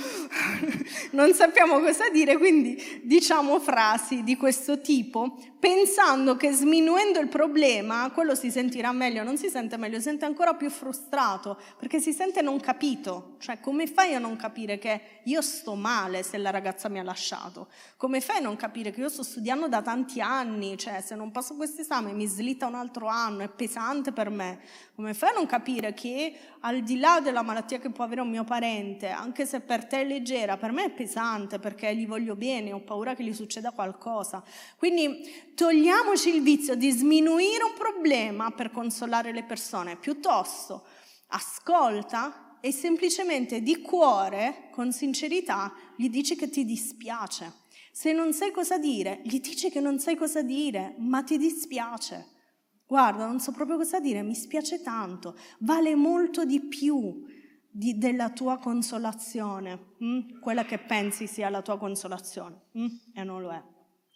non 1.12 1.33
sappiamo 1.33 1.80
cosa 1.80 2.11
dire, 2.11 2.37
quindi 2.37 3.00
diciamo 3.02 3.59
frasi 3.61 4.22
di 4.22 4.37
questo 4.37 4.83
tipo 4.83 5.38
pensando 5.61 6.37
che 6.37 6.52
sminuendo 6.52 7.20
il 7.20 7.28
problema 7.28 8.11
quello 8.12 8.35
si 8.35 8.50
sentirà 8.50 8.92
meglio, 8.92 9.22
non 9.22 9.37
si 9.37 9.48
sente 9.50 9.76
meglio, 9.76 9.98
si 9.98 10.04
sente 10.04 10.24
ancora 10.24 10.54
più 10.54 10.70
frustrato 10.70 11.59
perché 11.78 12.00
si 12.00 12.10
sente 12.12 12.42
non 12.42 12.61
capito, 12.61 13.37
cioè 13.38 13.61
come 13.61 13.87
fai 13.87 14.14
a 14.14 14.18
non 14.18 14.37
capire 14.37 14.79
che 14.79 15.20
io 15.25 15.40
sto 15.42 15.75
male 15.75 16.23
se 16.23 16.38
la 16.38 16.51
ragazza 16.51 16.88
mi 16.88 16.99
ha 16.99 17.03
lasciato? 17.03 17.68
Come 17.96 18.20
fai 18.20 18.38
a 18.38 18.40
non 18.40 18.57
capire 18.57 18.90
che 18.90 19.01
io 19.01 19.09
sto 19.09 19.23
studiando 19.23 19.68
da 19.68 19.83
tanti 19.83 20.20
anni, 20.20 20.77
cioè 20.79 21.01
se 21.01 21.14
non 21.14 21.31
passo 21.31 21.57
questo 21.57 21.81
esame 21.81 22.12
mi 22.12 22.27
slitta 22.27 22.66
un 22.66 22.75
altro 22.75 23.07
anno, 23.07 23.42
è 23.42 23.49
pesante 23.49 24.12
per 24.12 24.31
me? 24.31 24.61
Come 24.94 25.14
fai 25.14 25.31
a 25.31 25.35
non 25.35 25.46
capire 25.46 25.94
che 25.94 26.37
al 26.61 26.83
di 26.83 26.99
là 26.99 27.20
della 27.20 27.42
malattia 27.42 27.79
che 27.79 27.90
può 27.90 28.05
avere 28.05 28.20
un 28.20 28.31
mio 28.31 28.44
parente, 28.44 29.09
anche 29.09 29.46
se 29.46 29.61
per 29.61 29.87
te 29.87 30.03
è 30.03 30.05
leggera, 30.05 30.57
per 30.57 30.73
me 30.73 30.85
è 30.85 30.90
pesante 30.90 31.59
perché 31.59 31.94
gli 31.96 32.07
voglio 32.07 32.37
bene, 32.37 32.73
ho 32.73 32.81
paura 32.81 33.14
che 33.14 33.25
gli 33.25 33.35
succeda 33.35 33.70
qualcosa. 33.70 34.42
Quindi 34.77 35.53
togliamoci 35.55 36.35
il 36.35 36.42
vizio 36.42 36.75
di 36.75 36.90
sminuire 36.90 37.64
un 37.64 37.75
problema 37.75 38.51
per 38.51 38.70
consolare 38.70 39.33
le 39.33 39.44
persone, 39.44 39.96
piuttosto 39.96 40.99
ascolta 41.31 42.59
e 42.61 42.73
semplicemente 42.73 43.62
di 43.62 43.81
cuore, 43.81 44.69
con 44.71 44.93
sincerità, 44.93 45.73
gli 45.97 46.09
dici 46.09 46.37
che 46.37 46.49
ti 46.49 46.64
dispiace. 46.64 47.53
Se 47.93 48.12
non 48.12 48.33
sai 48.33 48.53
cosa 48.53 48.79
dire, 48.79 49.21
gli 49.25 49.40
dici 49.40 49.71
che 49.71 49.81
non 49.81 49.99
sai 49.99 50.16
cosa 50.16 50.43
dire, 50.43 50.95
ma 50.99 51.23
ti 51.23 51.38
dispiace. 51.38 52.38
Guarda, 52.87 53.27
non 53.27 53.40
so 53.40 53.53
proprio 53.53 53.77
cosa 53.77 54.01
dire, 54.01 54.23
mi 54.23 54.35
spiace 54.35 54.83
tanto, 54.83 55.37
vale 55.61 55.95
molto 55.95 56.45
di 56.45 56.61
più 56.61 57.25
di, 57.71 57.99
della 57.99 58.31
tua 58.31 58.59
consolazione, 58.59 59.95
hm? 59.99 60.40
quella 60.40 60.64
che 60.64 60.79
pensi 60.79 61.27
sia 61.27 61.49
la 61.51 61.62
tua 61.62 61.79
consolazione, 61.79 62.62
hm? 62.73 62.87
e 63.14 63.25
non 63.25 63.43
lo 63.43 63.51
è. 63.51 63.62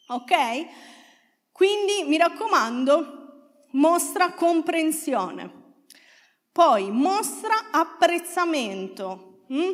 Ok? 0.08 0.32
Quindi 1.52 2.08
mi 2.08 2.18
raccomando, 2.18 3.68
mostra 3.72 4.32
comprensione. 4.32 5.62
Poi 6.54 6.92
mostra 6.92 7.72
apprezzamento. 7.72 9.42
Hm? 9.48 9.72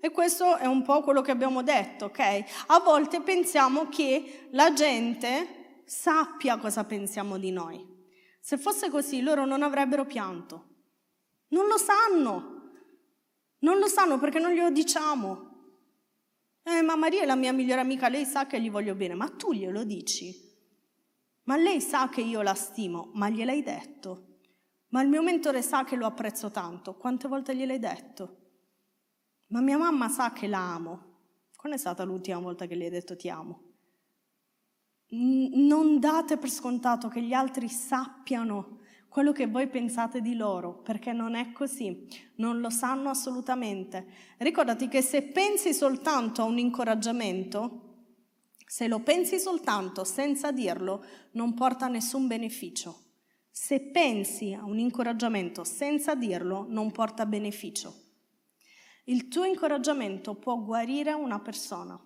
E 0.00 0.10
questo 0.10 0.56
è 0.56 0.66
un 0.66 0.82
po' 0.82 1.02
quello 1.02 1.20
che 1.20 1.30
abbiamo 1.30 1.62
detto, 1.62 2.06
ok? 2.06 2.64
A 2.66 2.80
volte 2.80 3.20
pensiamo 3.20 3.88
che 3.88 4.48
la 4.50 4.72
gente 4.72 5.82
sappia 5.84 6.56
cosa 6.56 6.82
pensiamo 6.82 7.38
di 7.38 7.52
noi. 7.52 7.86
Se 8.40 8.58
fosse 8.58 8.90
così, 8.90 9.22
loro 9.22 9.44
non 9.44 9.62
avrebbero 9.62 10.04
pianto. 10.04 10.88
Non 11.50 11.68
lo 11.68 11.78
sanno. 11.78 12.72
Non 13.60 13.78
lo 13.78 13.86
sanno 13.86 14.18
perché 14.18 14.40
non 14.40 14.50
glielo 14.50 14.70
diciamo. 14.70 15.48
Eh, 16.64 16.82
ma 16.82 16.96
Maria 16.96 17.22
è 17.22 17.26
la 17.26 17.36
mia 17.36 17.52
migliore 17.52 17.82
amica, 17.82 18.08
lei 18.08 18.24
sa 18.24 18.48
che 18.48 18.60
gli 18.60 18.68
voglio 18.68 18.96
bene, 18.96 19.14
ma 19.14 19.28
tu 19.28 19.52
glielo 19.52 19.84
dici. 19.84 20.34
Ma 21.44 21.56
lei 21.56 21.80
sa 21.80 22.08
che 22.08 22.20
io 22.20 22.42
la 22.42 22.54
stimo, 22.54 23.12
ma 23.14 23.28
gliel'hai 23.28 23.62
detto? 23.62 24.29
Ma 24.90 25.02
il 25.02 25.08
mio 25.08 25.22
mentore 25.22 25.62
sa 25.62 25.84
che 25.84 25.96
lo 25.96 26.06
apprezzo 26.06 26.50
tanto, 26.50 26.94
quante 26.94 27.28
volte 27.28 27.54
gliel'hai 27.54 27.78
detto? 27.78 28.36
Ma 29.48 29.60
mia 29.60 29.78
mamma 29.78 30.08
sa 30.08 30.32
che 30.32 30.46
la 30.46 30.58
amo. 30.58 31.08
Quando 31.56 31.76
è 31.76 31.80
stata 31.80 32.04
l'ultima 32.04 32.38
volta 32.38 32.66
che 32.66 32.74
le 32.74 32.84
hai 32.84 32.90
detto 32.90 33.16
ti 33.16 33.28
amo? 33.28 33.70
non 35.12 35.98
date 35.98 36.36
per 36.36 36.50
scontato 36.50 37.08
che 37.08 37.22
gli 37.22 37.32
altri 37.32 37.68
sappiano 37.68 38.78
quello 39.08 39.32
che 39.32 39.48
voi 39.48 39.66
pensate 39.66 40.20
di 40.20 40.36
loro, 40.36 40.82
perché 40.82 41.12
non 41.12 41.34
è 41.34 41.50
così, 41.50 42.06
non 42.36 42.60
lo 42.60 42.70
sanno 42.70 43.08
assolutamente. 43.10 44.06
Ricordati 44.38 44.86
che 44.86 45.02
se 45.02 45.22
pensi 45.22 45.74
soltanto 45.74 46.42
a 46.42 46.44
un 46.44 46.58
incoraggiamento, 46.58 47.88
se 48.64 48.86
lo 48.86 49.00
pensi 49.00 49.40
soltanto 49.40 50.04
senza 50.04 50.52
dirlo, 50.52 51.04
non 51.32 51.54
porta 51.54 51.88
nessun 51.88 52.28
beneficio. 52.28 53.09
Se 53.62 53.78
pensi 53.78 54.54
a 54.54 54.64
un 54.64 54.78
incoraggiamento 54.78 55.64
senza 55.64 56.14
dirlo, 56.14 56.64
non 56.66 56.90
porta 56.90 57.26
beneficio. 57.26 57.94
Il 59.04 59.28
tuo 59.28 59.44
incoraggiamento 59.44 60.34
può 60.34 60.56
guarire 60.56 61.12
una 61.12 61.38
persona. 61.40 62.02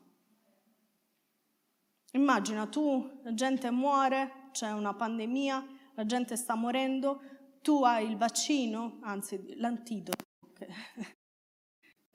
Immagina 2.10 2.66
tu, 2.66 3.20
la 3.22 3.32
gente 3.34 3.70
muore, 3.70 4.48
c'è 4.50 4.72
una 4.72 4.94
pandemia, 4.94 5.64
la 5.94 6.04
gente 6.04 6.34
sta 6.34 6.56
morendo, 6.56 7.22
tu 7.62 7.84
hai 7.84 8.10
il 8.10 8.16
vaccino, 8.16 8.98
anzi 9.02 9.54
l'antidoto. 9.54 10.24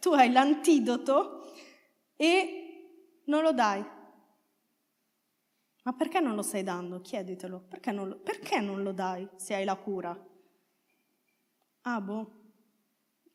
tu 0.02 0.12
hai 0.12 0.34
l'antidoto 0.34 1.54
e 2.18 3.22
non 3.28 3.42
lo 3.42 3.54
dai. 3.54 3.99
Ma 5.84 5.94
perché 5.94 6.20
non 6.20 6.36
lo 6.36 6.42
stai 6.42 6.64
dando? 6.64 7.02
Chieditelo. 7.02 7.66
Perché 7.68 7.92
non 7.92 8.10
lo, 8.10 8.18
perché 8.18 8.60
non 8.60 8.84
lo 8.84 8.92
dai 8.92 9.28
se 9.36 9.56
hai 9.56 9.66
la 9.66 9.76
cura? 9.76 10.18
Ah, 11.84 12.02
boh, 12.02 12.40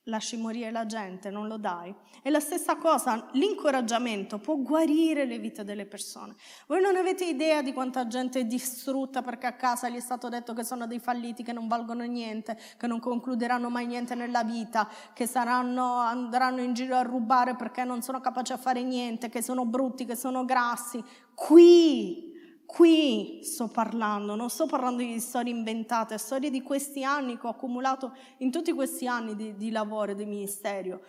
lasci 0.05 0.37
morire 0.37 0.71
la 0.71 0.85
gente, 0.85 1.31
non 1.31 1.47
lo 1.49 1.57
dai. 1.57 1.95
È 2.23 2.29
la 2.29 2.41
stessa 2.41 2.77
cosa, 2.77 3.29
l'incoraggiamento 3.33 4.39
può 4.39 4.57
guarire 4.57 5.25
le 5.25 5.39
vite 5.39 5.65
delle 5.65 5.87
persone. 5.87 6.35
Voi 6.67 6.81
non 6.81 6.97
avete 6.97 7.25
idea 7.25 7.63
di 7.63 7.73
quanta 7.73 8.07
gente 8.07 8.41
è 8.41 8.45
distrutta 8.45 9.23
perché 9.23 9.47
a 9.47 9.55
casa 9.55 9.89
gli 9.89 9.97
è 9.97 10.01
stato 10.01 10.29
detto 10.29 10.53
che 10.53 10.65
sono 10.65 10.87
dei 10.87 10.99
falliti, 10.99 11.43
che 11.43 11.53
non 11.53 11.69
valgono 11.69 12.05
niente, 12.05 12.59
che 12.77 12.87
non 12.87 13.01
concluderanno 13.01 13.71
mai 13.71 13.87
niente 13.87 14.15
nella 14.15 14.45
vita, 14.45 14.89
che 15.15 15.27
saranno, 15.27 15.95
andranno 15.97 16.61
in 16.61 16.75
giro 16.75 16.97
a 16.97 17.03
rubare 17.03 17.57
perché 17.57 17.85
non 17.85 18.03
sono 18.03 18.21
capaci 18.21 18.53
a 18.53 18.59
fare 18.59 18.83
niente, 18.83 19.31
che 19.31 19.43
sono 19.43 19.65
brutti, 19.65 20.05
che 20.05 20.17
sono 20.17 20.45
grassi. 20.45 21.03
Qui 21.35 22.33
Qui 22.75 23.39
sto 23.45 23.69
parlando, 23.69 24.35
non 24.35 24.51
sto 24.51 24.67
parlando 24.67 25.01
di 25.01 25.21
storie 25.21 25.53
inventate, 25.53 26.19
storie 26.19 26.51
di 26.51 26.61
questi 26.61 27.05
anni 27.05 27.39
che 27.39 27.47
ho 27.47 27.51
accumulato 27.51 28.17
in 28.39 28.51
tutti 28.51 28.73
questi 28.73 29.07
anni 29.07 29.37
di, 29.37 29.55
di 29.55 29.71
lavoro 29.71 30.11
e 30.11 30.15
di 30.17 30.25
ministero. 30.25 31.05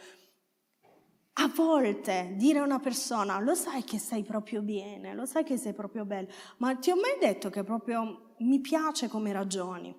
A 1.34 1.48
volte 1.48 2.34
dire 2.36 2.60
a 2.60 2.64
una 2.64 2.78
persona, 2.78 3.40
lo 3.40 3.56
sai 3.56 3.84
che 3.84 3.98
stai 3.98 4.22
proprio 4.22 4.62
bene, 4.62 5.16
lo 5.16 5.26
sai 5.26 5.44
che 5.44 5.58
sei 5.58 5.74
proprio 5.74 6.06
bello, 6.06 6.28
ma 6.58 6.76
ti 6.76 6.92
ho 6.92 6.96
mai 6.98 7.18
detto 7.20 7.50
che 7.50 7.64
proprio 7.64 8.36
mi 8.42 8.60
piace 8.60 9.08
come 9.08 9.32
ragioni? 9.32 9.92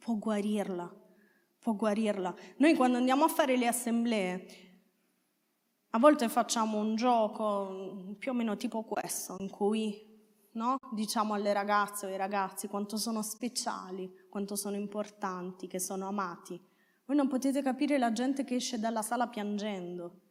Può 0.00 0.16
guarirla, 0.16 0.92
può 1.60 1.74
guarirla. 1.74 2.34
Noi 2.56 2.74
quando 2.74 2.98
andiamo 2.98 3.22
a 3.22 3.28
fare 3.28 3.56
le 3.56 3.68
assemblee, 3.68 4.46
a 5.90 5.98
volte 6.00 6.28
facciamo 6.28 6.76
un 6.76 6.96
gioco 6.96 8.16
più 8.18 8.32
o 8.32 8.34
meno 8.34 8.56
tipo 8.56 8.82
questo, 8.82 9.36
in 9.38 9.48
cui 9.48 10.07
no? 10.58 10.78
diciamo 10.92 11.34
alle 11.34 11.52
ragazze 11.52 12.06
o 12.06 12.08
ai 12.08 12.16
ragazzi 12.16 12.68
quanto 12.68 12.96
sono 12.96 13.22
speciali, 13.22 14.12
quanto 14.28 14.56
sono 14.56 14.76
importanti, 14.76 15.66
che 15.66 15.78
sono 15.78 16.06
amati. 16.06 16.60
Voi 17.06 17.16
non 17.16 17.28
potete 17.28 17.62
capire 17.62 17.96
la 17.96 18.12
gente 18.12 18.44
che 18.44 18.56
esce 18.56 18.78
dalla 18.78 19.02
sala 19.02 19.28
piangendo 19.28 20.26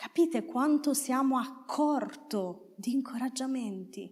Capite 0.00 0.46
quanto 0.46 0.94
siamo 0.94 1.36
a 1.36 1.62
corto 1.66 2.72
di 2.78 2.92
incoraggiamenti? 2.92 4.10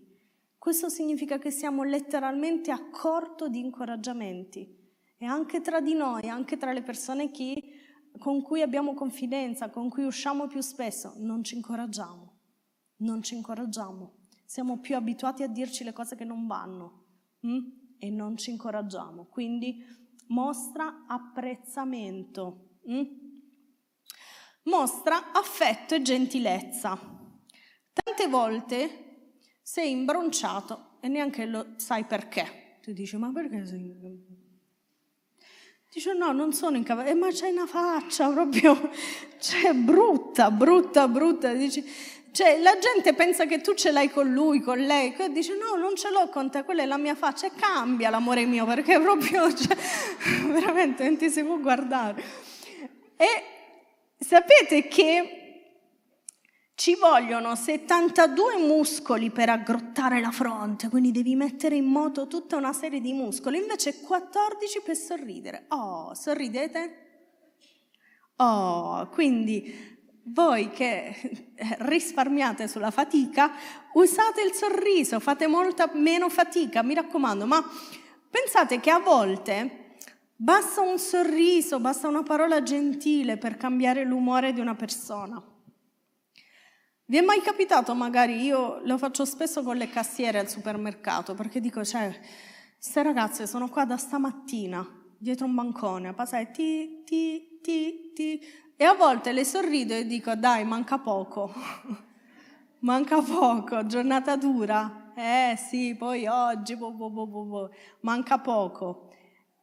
Questo 0.59 0.90
significa 0.90 1.38
che 1.38 1.51
siamo 1.51 1.83
letteralmente 1.83 2.71
a 2.71 2.90
corto 2.90 3.49
di 3.49 3.61
incoraggiamenti. 3.61 4.68
E 5.16 5.25
anche 5.25 5.62
tra 5.62 5.81
di 5.81 5.94
noi, 5.94 6.29
anche 6.29 6.59
tra 6.59 6.73
le 6.73 6.83
persone 6.83 7.31
che, 7.31 7.62
con 8.18 8.42
cui 8.42 8.61
abbiamo 8.61 8.92
confidenza, 8.92 9.71
con 9.71 9.88
cui 9.88 10.05
usciamo 10.05 10.47
più 10.47 10.61
spesso, 10.61 11.14
non 11.16 11.42
ci 11.42 11.55
incoraggiamo. 11.55 12.38
Non 12.97 13.23
ci 13.23 13.35
incoraggiamo. 13.35 14.17
Siamo 14.48 14.78
più 14.78 14.96
abituati 14.96 15.42
a 15.42 15.46
dirci 15.46 15.84
le 15.84 15.92
cose 15.92 16.16
che 16.16 16.24
non 16.24 16.46
vanno 16.46 17.04
hm? 17.40 17.58
e 17.98 18.08
non 18.08 18.38
ci 18.38 18.48
incoraggiamo. 18.50 19.26
Quindi 19.26 19.84
mostra 20.28 21.04
apprezzamento. 21.06 22.78
Hm? 22.87 23.26
mostra 24.68 25.32
affetto 25.32 25.94
e 25.94 26.02
gentilezza. 26.02 26.98
Tante 27.92 28.28
volte 28.28 29.34
sei 29.62 29.90
imbronciato 29.90 30.96
e 31.00 31.08
neanche 31.08 31.44
lo 31.46 31.74
sai 31.76 32.04
perché. 32.04 32.78
Tu 32.80 32.92
dici, 32.92 33.16
ma 33.16 33.30
perché 33.32 33.66
sei... 33.66 34.46
Dice 35.90 36.12
no, 36.14 36.32
non 36.32 36.52
sono 36.52 36.76
incavallata, 36.76 37.12
eh, 37.12 37.18
ma 37.18 37.28
c'hai 37.32 37.50
una 37.50 37.66
faccia 37.66 38.30
proprio, 38.30 38.90
cioè 39.40 39.72
brutta, 39.72 40.50
brutta, 40.50 41.08
brutta. 41.08 41.52
Dici, 41.54 41.82
cioè 42.38 42.61
la 42.61 42.79
gente 42.79 43.14
pensa 43.14 43.46
che 43.46 43.61
tu 43.61 43.74
ce 43.74 43.90
l'hai 43.90 44.11
con 44.11 44.31
lui, 44.31 44.61
con 44.61 44.79
lei, 44.79 45.14
e 45.16 45.33
dice 45.33 45.57
no, 45.57 45.74
non 45.74 45.96
ce 45.96 46.11
l'ho 46.11 46.29
con 46.29 46.51
te, 46.51 46.62
quella 46.62 46.83
è 46.83 46.87
la 46.87 46.98
mia 46.98 47.14
faccia 47.14 47.46
e 47.46 47.53
cambia 47.57 48.11
l'amore 48.11 48.44
mio 48.46 48.64
perché 48.64 48.98
proprio, 49.01 49.53
cioè, 49.53 49.77
veramente 50.46 51.05
non 51.05 51.16
ti 51.16 51.31
si 51.31 51.42
può 51.42 51.59
guardare. 51.59 52.22
E 53.16 53.57
Sapete 54.20 54.88
che 54.88 55.62
ci 56.74 56.96
vogliono 56.96 57.55
72 57.55 58.57
muscoli 58.57 59.31
per 59.31 59.48
aggrottare 59.48 60.20
la 60.20 60.33
fronte, 60.33 60.88
quindi 60.88 61.12
devi 61.12 61.37
mettere 61.37 61.77
in 61.77 61.85
moto 61.85 62.27
tutta 62.27 62.57
una 62.57 62.72
serie 62.72 63.01
di 63.01 63.12
muscoli, 63.12 63.59
invece 63.59 64.01
14 64.01 64.81
per 64.85 64.96
sorridere. 64.96 65.66
Oh, 65.68 66.14
sorridete? 66.14 67.07
Oh, 68.37 69.09
quindi 69.09 69.97
voi 70.32 70.70
che 70.70 71.14
risparmiate 71.80 72.68
sulla 72.68 72.90
fatica, 72.90 73.52
usate 73.94 74.42
il 74.42 74.52
sorriso, 74.52 75.20
fate 75.20 75.46
molta 75.46 75.90
meno 75.94 76.28
fatica, 76.28 76.82
mi 76.82 76.94
raccomando, 76.94 77.46
ma 77.46 77.64
pensate 78.30 78.80
che 78.80 78.90
a 78.90 78.98
volte 78.98 79.86
Basta 80.40 80.82
un 80.82 81.00
sorriso, 81.00 81.80
basta 81.80 82.06
una 82.06 82.22
parola 82.22 82.62
gentile 82.62 83.38
per 83.38 83.56
cambiare 83.56 84.04
l'umore 84.04 84.52
di 84.52 84.60
una 84.60 84.76
persona. 84.76 85.42
Vi 87.06 87.16
è 87.16 87.20
mai 87.22 87.40
capitato, 87.40 87.92
magari 87.96 88.40
io 88.44 88.78
lo 88.84 88.98
faccio 88.98 89.24
spesso 89.24 89.64
con 89.64 89.76
le 89.76 89.90
cassiere 89.90 90.38
al 90.38 90.48
supermercato, 90.48 91.34
perché 91.34 91.58
dico, 91.58 91.84
cioè, 91.84 92.16
queste 92.76 93.02
ragazze 93.02 93.48
sono 93.48 93.68
qua 93.68 93.84
da 93.84 93.96
stamattina, 93.96 94.88
dietro 95.18 95.44
un 95.44 95.56
bancone, 95.56 96.06
a 96.06 96.12
passare 96.12 96.52
ti, 96.52 97.02
ti, 97.04 97.58
ti, 97.60 98.12
ti, 98.14 98.40
e 98.80 98.84
a 98.84 98.94
volte 98.94 99.32
le 99.32 99.44
sorrido 99.44 99.92
e 99.92 100.06
dico, 100.06 100.36
dai, 100.36 100.64
manca 100.64 100.98
poco, 100.98 101.52
manca 102.80 103.20
poco, 103.20 103.84
giornata 103.86 104.36
dura, 104.36 105.10
eh 105.16 105.56
sì, 105.56 105.96
poi 105.98 106.28
oggi, 106.28 106.76
bo, 106.76 106.92
bo, 106.92 107.10
bo, 107.10 107.26
bo, 107.26 107.70
manca 108.02 108.38
poco. 108.38 109.10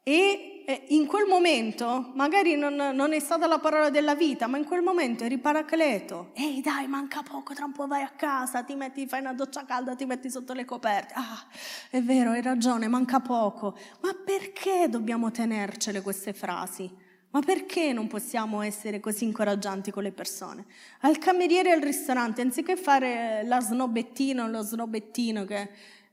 E 0.03 0.83
in 0.89 1.05
quel 1.05 1.27
momento, 1.27 2.11
magari 2.13 2.57
non, 2.57 2.75
non, 2.75 3.13
è 3.13 3.19
stata 3.19 3.47
la 3.47 3.57
parola 3.57 3.89
della 3.89 4.15
vita, 4.15 4.47
ma 4.47 4.57
in 4.57 4.65
quel 4.65 4.81
momento 4.81 5.23
eri 5.23 5.37
paracleto. 5.37 6.31
Ehi 6.33 6.59
dai, 6.59 6.85
manca 6.87 7.23
poco, 7.23 7.53
tra 7.53 7.63
un 7.63 7.71
po' 7.71 7.87
vai 7.87 8.01
a 8.01 8.11
casa, 8.17 8.63
ti 8.63 8.75
metti, 8.75 9.07
fai 9.07 9.21
una 9.21 9.33
doccia 9.33 9.63
calda, 9.63 9.95
ti 9.95 10.03
metti 10.03 10.29
sotto 10.29 10.51
le 10.51 10.65
coperte. 10.65 11.13
Ah, 11.15 11.47
è 11.89 12.01
vero, 12.01 12.31
hai 12.31 12.41
ragione, 12.41 12.89
manca 12.89 13.21
poco. 13.21 13.77
Ma 14.01 14.13
perché 14.13 14.89
dobbiamo 14.89 15.31
tenercele 15.31 16.01
queste 16.01 16.33
frasi? 16.33 17.04
Ma 17.35 17.41
perché 17.41 17.91
non 17.91 18.07
possiamo 18.07 18.61
essere 18.61 19.01
così 19.01 19.25
incoraggianti 19.25 19.91
con 19.91 20.03
le 20.03 20.13
persone? 20.13 20.67
Al 21.01 21.17
cameriere 21.17 21.71
al 21.71 21.81
ristorante, 21.81 22.41
anziché 22.41 22.77
fare 22.77 23.43
la 23.43 23.59
snobettina 23.59 24.45
o 24.45 24.47
lo 24.47 24.61
snobettino 24.61 25.43
che 25.43 25.69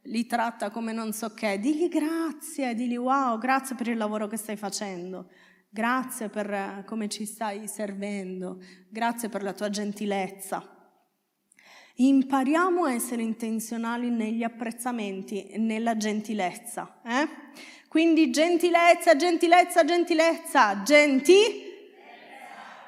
li 0.07 0.27
tratta 0.27 0.71
come 0.71 0.93
non 0.93 1.13
so 1.13 1.33
che, 1.33 1.61
digli 1.61 1.87
grazie, 1.87 2.75
digli 2.75 2.97
wow, 2.97 3.39
grazie 3.39 3.77
per 3.77 3.87
il 3.87 3.99
lavoro 3.99 4.27
che 4.27 4.37
stai 4.37 4.57
facendo, 4.57 5.31
grazie 5.69 6.29
per 6.29 6.53
eh, 6.53 6.83
come 6.85 7.09
ci 7.09 7.25
stai 7.25 7.69
servendo, 7.69 8.61
grazie 8.89 9.29
per 9.29 9.45
la 9.45 9.53
tua 9.53 9.71
gentilezza. 9.71 10.73
Impariamo 11.95 12.87
a 12.87 12.93
essere 12.95 13.23
intenzionali 13.23 14.11
negli 14.11 14.43
apprezzamenti, 14.43 15.53
nella 15.59 15.97
gentilezza. 15.97 17.01
Eh? 17.05 17.29
Quindi 17.93 18.31
gentilezza, 18.31 19.17
gentilezza, 19.17 19.85
gentilezza, 19.85 20.83
genti 20.83 21.71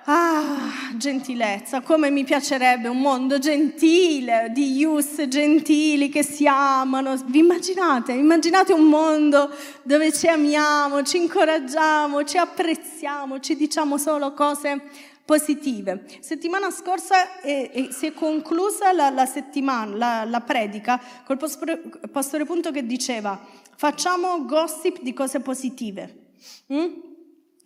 Ah, 0.07 0.93
gentilezza, 0.97 1.83
come 1.83 2.09
mi 2.09 2.25
piacerebbe 2.25 2.89
un 2.89 3.01
mondo 3.01 3.39
gentile, 3.39 4.51
di 4.51 4.77
youth 4.77 5.29
gentili 5.29 6.09
che 6.09 6.23
si 6.23 6.47
amano. 6.47 7.17
Vi 7.27 7.39
immaginate? 7.39 8.13
Immaginate 8.13 8.73
un 8.73 8.85
mondo 8.85 9.51
dove 9.83 10.11
ci 10.11 10.27
amiamo, 10.27 11.03
ci 11.03 11.19
incoraggiamo, 11.19 12.25
ci 12.25 12.39
apprezziamo, 12.39 13.41
ci 13.41 13.57
diciamo 13.57 13.99
solo 13.99 14.33
cose 14.33 14.81
positive. 15.25 16.05
Settimana 16.21 16.71
scorsa 16.71 17.41
eh, 17.41 17.71
eh, 17.73 17.89
si 17.91 18.07
è 18.07 18.13
conclusa 18.13 18.93
la, 18.93 19.09
la 19.11 19.27
settimana, 19.27 19.97
la, 19.97 20.25
la, 20.25 20.41
predica, 20.41 21.01
col 21.25 21.39
pastore 21.39 22.45
Punto 22.45 22.71
che 22.71 22.85
diceva 22.85 23.41
facciamo 23.77 24.45
gossip 24.45 25.01
di 25.03 25.13
cose 25.13 25.41
positive. 25.41 26.33
Mm? 26.73 26.93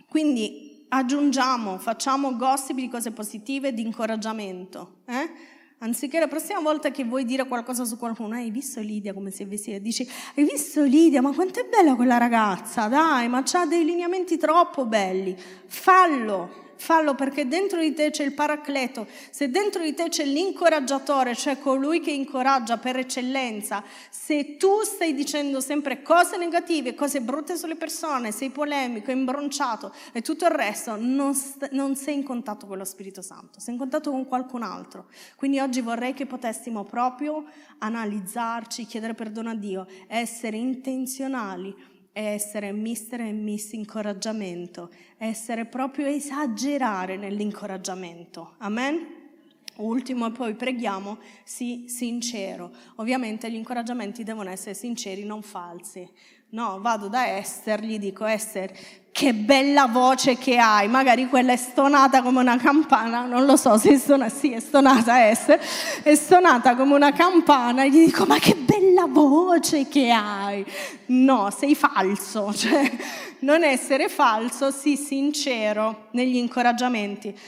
Quindi 0.09 0.87
aggiungiamo, 0.89 1.79
facciamo 1.79 2.37
gossip 2.37 2.77
di 2.77 2.89
cose 2.89 3.11
positive, 3.11 3.75
di 3.75 3.83
incoraggiamento. 3.83 5.01
Eh? 5.07 5.57
Anziché 5.81 6.19
la 6.19 6.27
prossima 6.27 6.59
volta 6.59 6.91
che 6.91 7.05
vuoi 7.05 7.25
dire 7.25 7.47
qualcosa 7.47 7.85
su 7.85 7.97
qualcuno, 7.99 8.35
hai 8.35 8.51
visto 8.51 8.81
Lidia 8.81 9.15
come 9.15 9.31
si 9.31 9.45
è 9.45 9.47
vestita? 9.47 9.79
Dici, 9.79 10.09
hai 10.35 10.45
visto 10.45 10.83
Lidia, 10.83 11.23
ma 11.23 11.33
quanto 11.33 11.61
è 11.61 11.67
bella 11.69 11.95
quella 11.95 12.19
ragazza, 12.19 12.89
dai, 12.89 13.29
ma 13.29 13.45
ha 13.49 13.67
dei 13.67 13.85
lineamenti 13.85 14.37
troppo 14.39 14.87
belli. 14.87 15.37
Fallo, 15.67 16.68
fallo 16.79 17.15
perché 17.15 17.47
dentro 17.47 17.81
di 17.81 17.93
te 17.93 18.11
c'è 18.11 18.25
il 18.25 18.33
paracleto, 18.33 19.07
se 19.31 19.51
dentro 19.51 19.83
di 19.83 19.95
te 19.95 20.09
c'è 20.09 20.25
l'incoraggiatore, 20.25 21.35
cioè 21.35 21.59
colui 21.59 22.01
che 22.01 22.11
incoraggia 22.11 22.79
per 22.79 22.97
eccellenza, 22.97 23.83
se 24.11 24.57
tu 24.57 24.83
stai 24.83 25.15
dicendo 25.15 25.61
sempre 25.61 26.03
cose 26.03 26.37
negative, 26.37 26.95
cose 26.95 27.21
brutte 27.21 27.57
sulle 27.57 27.77
persone, 27.77 28.33
sei 28.33 28.51
polemico, 28.51 29.11
imbronciato 29.11 29.93
e 30.13 30.23
tutto 30.23 30.45
il 30.45 30.53
resto, 30.53 30.97
non, 30.97 31.35
st- 31.35 31.71
non 31.73 31.97
sei 31.97 32.15
in 32.15 32.23
contatto 32.23 32.67
con 32.67 32.79
lo 32.79 32.85
Spirito 32.85 33.23
Santo, 33.23 33.61
sei 33.61 33.75
in 33.75 33.81
contatto 33.81 34.11
con 34.11 34.27
qualcun 34.27 34.63
altro. 34.63 35.07
Quindi 35.37 35.59
oggi 35.59 35.81
vorrei 35.81 36.15
che 36.15 36.27
potessimo 36.27 36.85
proprio 36.85 37.45
analizzarci, 37.79 38.87
chiedere 38.87 39.15
perdono 39.15 39.51
a 39.51 39.55
Dio, 39.55 39.87
essere 40.07 40.57
intenzionali 40.57 41.97
è 42.19 42.33
essere 42.33 42.73
mister 42.73 43.21
e 43.21 43.31
miss 43.31 43.71
incoraggiamento, 43.75 44.91
essere 45.19 45.67
proprio 45.67 46.07
esagerare 46.07 47.17
nell'incoraggiamento. 47.17 48.55
Amen? 48.59 49.07
Ultimo, 49.77 50.27
e 50.27 50.33
poi 50.33 50.55
preghiamo, 50.57 51.19
sii 51.45 51.89
sincero. 51.89 52.73
Ovviamente 52.97 53.49
gli 53.49 53.55
incoraggiamenti 53.55 54.25
devono 54.25 54.51
essere 54.51 54.75
sinceri, 54.75 55.23
non 55.23 55.43
falsi. 55.43 56.11
No, 56.51 56.81
vado 56.81 57.09
da 57.09 57.37
Esther, 57.37 57.83
gli 57.83 57.99
dico 57.99 58.25
Esther, 58.25 58.73
che 59.13 59.35
bella 59.35 59.87
voce 59.87 60.39
che 60.39 60.57
hai, 60.57 60.89
magari 60.89 61.27
quella 61.27 61.53
è 61.53 61.57
stonata 61.57 62.23
come 62.23 62.41
una 62.41 62.57
campana, 62.57 63.27
non 63.27 63.45
lo 63.45 63.55
so 63.57 63.77
se 63.77 63.91
è 63.91 63.99
stonata, 63.99 64.35
sì 64.35 64.53
è 64.53 64.59
stonata 64.59 65.29
Esther, 65.29 65.61
è 66.03 66.15
stonata 66.15 66.75
come 66.75 66.95
una 66.95 67.13
campana, 67.13 67.85
gli 67.85 68.07
dico 68.07 68.25
ma 68.25 68.39
che 68.39 68.55
bella 68.55 69.05
voce 69.05 69.89
che 69.89 70.11
hai. 70.11 70.65
No, 71.09 71.51
sei 71.55 71.75
falso, 71.75 72.51
cioè 72.57 72.91
non 73.41 73.63
essere 73.63 74.09
falso, 74.09 74.71
sii 74.71 74.97
sincero 74.97 76.07
negli 76.13 76.37
incoraggiamenti. 76.37 77.39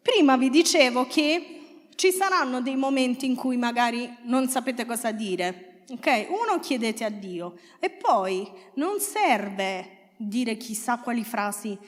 Prima 0.00 0.36
vi 0.36 0.50
dicevo 0.50 1.04
che 1.08 1.88
ci 1.96 2.12
saranno 2.12 2.60
dei 2.60 2.76
momenti 2.76 3.26
in 3.26 3.34
cui 3.34 3.56
magari 3.56 4.08
non 4.22 4.48
sapete 4.48 4.84
cosa 4.86 5.10
dire, 5.10 5.73
Ok? 5.90 6.26
Uno 6.28 6.60
chiedete 6.60 7.04
a 7.04 7.10
Dio 7.10 7.58
e 7.78 7.90
poi 7.90 8.50
non 8.74 9.00
serve 9.00 10.10
dire 10.16 10.56
chissà 10.56 10.98
quali 10.98 11.24
frasi 11.24 11.78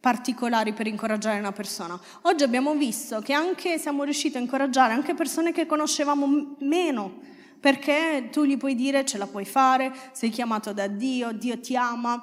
particolari 0.00 0.72
per 0.72 0.86
incoraggiare 0.86 1.38
una 1.38 1.52
persona. 1.52 1.98
Oggi 2.22 2.44
abbiamo 2.44 2.74
visto 2.74 3.20
che 3.20 3.32
anche 3.32 3.78
siamo 3.78 4.04
riusciti 4.04 4.36
a 4.36 4.40
incoraggiare 4.40 4.92
anche 4.92 5.14
persone 5.14 5.52
che 5.52 5.66
conoscevamo 5.66 6.56
meno, 6.60 7.20
perché 7.60 8.28
tu 8.30 8.44
gli 8.44 8.56
puoi 8.56 8.74
dire 8.74 9.04
ce 9.04 9.18
la 9.18 9.26
puoi 9.26 9.44
fare, 9.44 9.92
sei 10.12 10.30
chiamato 10.30 10.72
da 10.72 10.86
Dio, 10.86 11.32
Dio 11.32 11.58
ti 11.60 11.76
ama, 11.76 12.22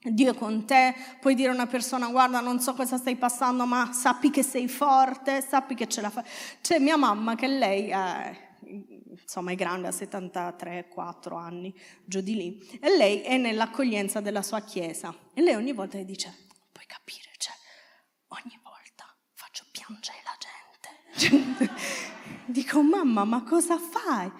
Dio 0.00 0.32
è 0.32 0.34
con 0.36 0.64
te, 0.64 0.94
puoi 1.20 1.34
dire 1.34 1.50
a 1.50 1.54
una 1.54 1.66
persona 1.66 2.06
guarda 2.08 2.40
non 2.40 2.60
so 2.60 2.74
cosa 2.74 2.96
stai 2.96 3.16
passando 3.16 3.66
ma 3.66 3.92
sappi 3.92 4.30
che 4.30 4.44
sei 4.44 4.68
forte, 4.68 5.40
sappi 5.40 5.74
che 5.74 5.88
ce 5.88 6.00
la 6.00 6.10
fai. 6.10 6.22
C'è 6.60 6.78
mia 6.78 6.96
mamma 6.96 7.34
che 7.34 7.48
lei 7.48 7.88
è 7.88 8.45
insomma 8.66 9.52
è 9.52 9.54
grande, 9.54 9.88
ha 9.88 9.90
73-4 9.90 11.36
anni, 11.36 11.74
giù 12.04 12.20
di 12.20 12.34
lì, 12.34 12.78
e 12.80 12.96
lei 12.96 13.20
è 13.20 13.36
nell'accoglienza 13.36 14.20
della 14.20 14.42
sua 14.42 14.60
chiesa. 14.60 15.14
E 15.34 15.42
lei 15.42 15.54
ogni 15.54 15.72
volta 15.72 15.98
gli 15.98 16.04
dice, 16.04 16.34
puoi 16.72 16.86
capire, 16.86 17.30
cioè, 17.38 17.54
ogni 18.28 18.58
volta 18.62 19.04
faccio 19.34 19.64
piangere 19.70 20.18
la 20.24 20.36
gente. 20.38 21.74
Dico, 22.46 22.82
mamma, 22.82 23.24
ma 23.24 23.42
cosa 23.42 23.78
fai? 23.78 24.30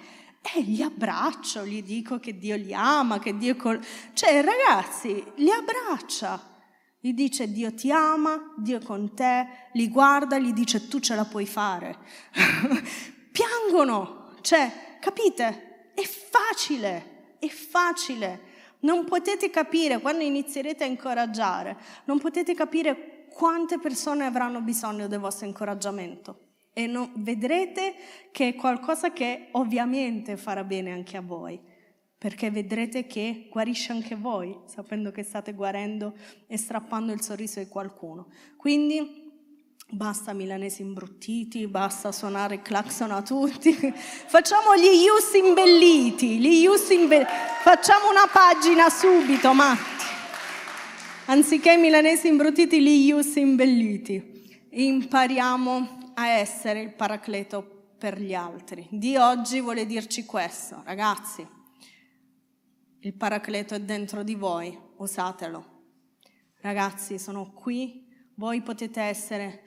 E 0.54 0.60
li 0.60 0.80
abbraccio, 0.80 1.66
gli 1.66 1.82
dico 1.82 2.20
che 2.20 2.38
Dio 2.38 2.54
li 2.54 2.72
ama, 2.72 3.18
che 3.18 3.36
Dio... 3.36 3.56
Col... 3.56 3.84
Cioè, 4.12 4.42
ragazzi, 4.42 5.24
li 5.36 5.50
abbraccia. 5.50 6.54
Gli 7.00 7.12
dice 7.12 7.50
Dio 7.50 7.74
ti 7.74 7.90
ama, 7.90 8.54
Dio 8.56 8.78
è 8.78 8.82
con 8.82 9.14
te, 9.14 9.68
li 9.72 9.88
guarda, 9.88 10.38
gli 10.38 10.52
dice 10.52 10.88
tu 10.88 11.00
ce 11.00 11.14
la 11.14 11.24
puoi 11.24 11.46
fare. 11.46 11.98
Piangono, 13.37 14.30
cioè, 14.41 14.97
capite? 14.99 15.91
È 15.93 16.01
facile, 16.05 17.34
è 17.39 17.49
facile. 17.49 18.41
Non 18.80 19.05
potete 19.05 19.51
capire, 19.51 20.01
quando 20.01 20.24
inizierete 20.24 20.84
a 20.84 20.87
incoraggiare, 20.87 21.76
non 22.05 22.18
potete 22.18 22.55
capire 22.55 23.26
quante 23.28 23.78
persone 23.78 24.24
avranno 24.24 24.62
bisogno 24.62 25.07
del 25.07 25.18
vostro 25.18 25.47
incoraggiamento. 25.47 26.45
E 26.72 26.87
non, 26.87 27.12
vedrete 27.16 27.95
che 28.32 28.49
è 28.49 28.55
qualcosa 28.55 29.12
che 29.12 29.49
ovviamente 29.51 30.39
farà 30.39 30.64
bene 30.64 30.93
anche 30.93 31.18
a 31.18 31.22
voi, 31.22 31.61
perché 32.16 32.51
vedrete 32.51 33.07
che 33.07 33.49
guarisce 33.51 33.93
anche 33.93 34.14
voi, 34.14 34.59
sapendo 34.64 35.11
che 35.11 35.22
state 35.22 35.53
guarendo 35.53 36.14
e 36.47 36.57
strappando 36.57 37.12
il 37.12 37.20
sorriso 37.20 37.61
di 37.61 37.68
qualcuno. 37.68 38.28
Quindi 38.57 39.25
Basta 39.89 40.32
milanesi 40.32 40.82
imbruttiti, 40.82 41.68
basta 41.68 42.11
suonare 42.11 42.57
il 42.57 42.62
clacson 42.62 43.12
a 43.12 43.22
tutti. 43.22 43.72
Facciamo 43.95 44.76
gli 44.76 45.05
ius 45.05 45.32
imbelliti, 45.34 46.41
gli 46.41 46.62
ius 46.62 46.91
imbelliti. 46.91 47.30
Facciamo 47.62 48.11
una 48.11 48.26
pagina 48.26 48.91
subito, 48.91 49.53
Matti. 49.55 50.05
Anziché 51.26 51.76
milanesi 51.76 52.26
imbruttiti, 52.26 52.82
gli 52.82 53.07
ius 53.07 53.37
imbelliti. 53.37 54.66
Impariamo 54.70 56.12
a 56.14 56.28
essere 56.30 56.80
il 56.80 56.93
paracleto 56.93 57.95
per 57.97 58.20
gli 58.20 58.34
altri. 58.34 58.89
Di 58.91 59.16
oggi 59.16 59.61
vuole 59.61 59.87
dirci 59.87 60.24
questo, 60.24 60.82
ragazzi. 60.84 61.47
Il 63.03 63.14
paracleto 63.14 63.76
è 63.76 63.80
dentro 63.80 64.24
di 64.24 64.34
voi, 64.34 64.76
usatelo. 64.97 65.74
Ragazzi, 66.61 67.20
sono 67.20 67.53
qui, 67.53 68.05
voi 68.34 68.62
potete 68.62 69.01
essere 69.01 69.62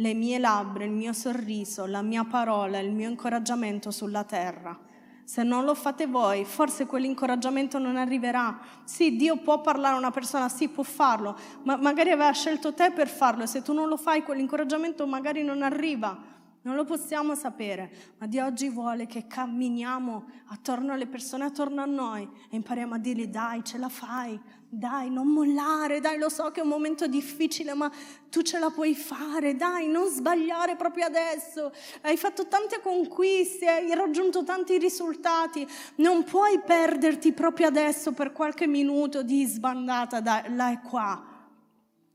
le 0.00 0.14
mie 0.14 0.38
labbra, 0.38 0.84
il 0.84 0.90
mio 0.90 1.12
sorriso, 1.12 1.84
la 1.84 2.00
mia 2.00 2.24
parola, 2.24 2.78
il 2.78 2.90
mio 2.90 3.08
incoraggiamento 3.08 3.90
sulla 3.90 4.24
terra. 4.24 4.76
Se 5.24 5.42
non 5.42 5.64
lo 5.64 5.74
fate 5.74 6.06
voi, 6.06 6.44
forse 6.44 6.86
quell'incoraggiamento 6.86 7.78
non 7.78 7.96
arriverà. 7.96 8.58
Sì, 8.84 9.14
Dio 9.16 9.36
può 9.36 9.60
parlare 9.60 9.94
a 9.94 9.98
una 9.98 10.10
persona, 10.10 10.48
sì, 10.48 10.68
può 10.68 10.82
farlo, 10.82 11.38
ma 11.64 11.76
magari 11.76 12.10
aveva 12.10 12.32
scelto 12.32 12.72
te 12.72 12.90
per 12.90 13.08
farlo 13.08 13.44
e 13.44 13.46
se 13.46 13.62
tu 13.62 13.74
non 13.74 13.88
lo 13.88 13.96
fai, 13.96 14.22
quell'incoraggiamento 14.22 15.06
magari 15.06 15.44
non 15.44 15.62
arriva. 15.62 16.18
Non 16.62 16.74
lo 16.74 16.84
possiamo 16.84 17.34
sapere, 17.34 17.90
ma 18.18 18.26
Dio 18.26 18.44
oggi 18.44 18.68
vuole 18.68 19.06
che 19.06 19.26
camminiamo 19.26 20.24
attorno 20.48 20.92
alle 20.92 21.06
persone 21.06 21.44
attorno 21.44 21.80
a 21.80 21.86
noi 21.86 22.28
e 22.50 22.56
impariamo 22.56 22.96
a 22.96 22.98
dirgli 22.98 23.28
dai, 23.28 23.64
ce 23.64 23.78
la 23.78 23.88
fai, 23.88 24.38
dai, 24.68 25.08
non 25.10 25.28
mollare, 25.28 26.00
dai, 26.00 26.18
lo 26.18 26.28
so 26.28 26.50
che 26.50 26.60
è 26.60 26.62
un 26.62 26.68
momento 26.68 27.06
difficile, 27.06 27.72
ma 27.72 27.90
tu 28.28 28.42
ce 28.42 28.58
la 28.58 28.68
puoi 28.68 28.94
fare, 28.94 29.56
dai, 29.56 29.88
non 29.88 30.06
sbagliare 30.10 30.76
proprio 30.76 31.06
adesso. 31.06 31.72
Hai 32.02 32.18
fatto 32.18 32.46
tante 32.46 32.82
conquiste, 32.82 33.66
hai 33.66 33.94
raggiunto 33.94 34.44
tanti 34.44 34.76
risultati, 34.76 35.66
non 35.96 36.24
puoi 36.24 36.60
perderti 36.60 37.32
proprio 37.32 37.68
adesso 37.68 38.12
per 38.12 38.32
qualche 38.32 38.66
minuto 38.66 39.22
di 39.22 39.46
sbandata 39.46 40.20
da, 40.20 40.44
là 40.48 40.70
e 40.70 40.80
qua. 40.82 41.29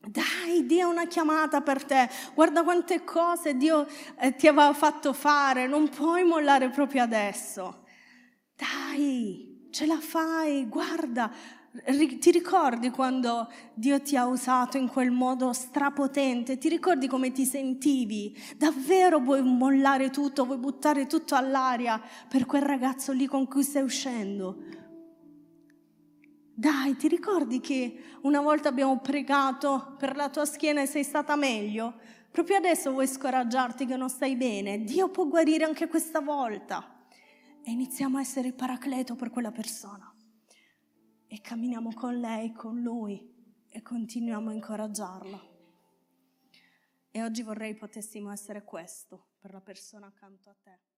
Dai, 0.08 0.66
Dio 0.68 0.88
ha 0.88 0.92
una 0.92 1.08
chiamata 1.08 1.62
per 1.62 1.84
te, 1.84 2.08
guarda 2.36 2.64
quante 2.64 3.04
cose 3.04 3.58
Dio 3.58 3.88
eh, 4.20 4.36
ti 4.36 4.48
aveva 4.48 4.74
fatto 4.74 5.14
fare, 5.14 5.66
non 5.68 5.90
puoi 5.90 6.24
mollare 6.24 6.70
proprio 6.70 7.02
adesso. 7.02 7.86
Dai, 8.56 9.68
ce 9.72 9.86
la 9.88 10.00
fai, 10.00 10.68
guarda, 10.70 11.32
ti 12.20 12.32
ricordi 12.32 12.92
quando 12.92 13.52
Dio 13.74 14.00
ti 14.00 14.16
ha 14.16 14.28
usato 14.28 14.78
in 14.78 14.88
quel 14.90 15.10
modo 15.10 15.52
strapotente? 15.54 16.60
Ti 16.60 16.70
ricordi 16.70 17.08
come 17.08 17.32
ti 17.32 17.44
sentivi? 17.44 18.38
Davvero 18.56 19.20
vuoi 19.20 19.42
mollare 19.42 20.12
tutto, 20.12 20.46
vuoi 20.46 20.58
buttare 20.58 21.08
tutto 21.08 21.34
all'aria 21.36 22.00
per 22.30 22.46
quel 22.46 22.62
ragazzo 22.62 23.12
lì 23.12 23.26
con 23.26 23.48
cui 23.48 23.64
stai 23.64 23.82
uscendo? 23.82 24.84
Dai, 26.58 26.96
ti 26.96 27.10
ricordi 27.10 27.60
che 27.60 28.18
una 28.22 28.40
volta 28.40 28.70
abbiamo 28.70 29.02
pregato 29.02 29.94
per 29.98 30.16
la 30.16 30.30
tua 30.30 30.46
schiena 30.46 30.82
e 30.82 30.86
sei 30.86 31.04
stata 31.04 31.36
meglio? 31.36 32.00
Proprio 32.32 32.56
adesso 32.56 32.92
vuoi 32.92 33.08
scoraggiarti 33.08 33.86
che 33.86 33.98
non 33.98 34.10
stai 34.10 34.38
bene? 34.38 34.86
Dio 34.86 35.10
può 35.10 35.28
guarire 35.28 35.66
anche 35.66 35.90
questa 35.90 36.22
volta. 36.22 37.08
E 37.62 37.72
iniziamo 37.72 38.18
a 38.18 38.22
essere 38.22 38.48
il 38.48 38.54
paracleto 38.54 39.16
per 39.16 39.32
quella 39.32 39.52
persona 39.52 40.10
e 41.28 41.42
camminiamo 41.42 41.94
con 41.94 42.18
lei, 42.20 42.54
con 42.54 42.80
lui 42.80 43.34
e 43.68 43.82
continuiamo 43.82 44.50
a 44.50 44.54
incoraggiarla. 44.54 45.42
E 47.12 47.22
oggi 47.22 47.44
vorrei 47.44 47.76
potessimo 47.76 48.32
essere 48.32 48.64
questo 48.64 49.32
per 49.42 49.52
la 49.52 49.60
persona 49.60 50.08
accanto 50.08 50.50
a 50.50 50.56
te. 50.64 50.95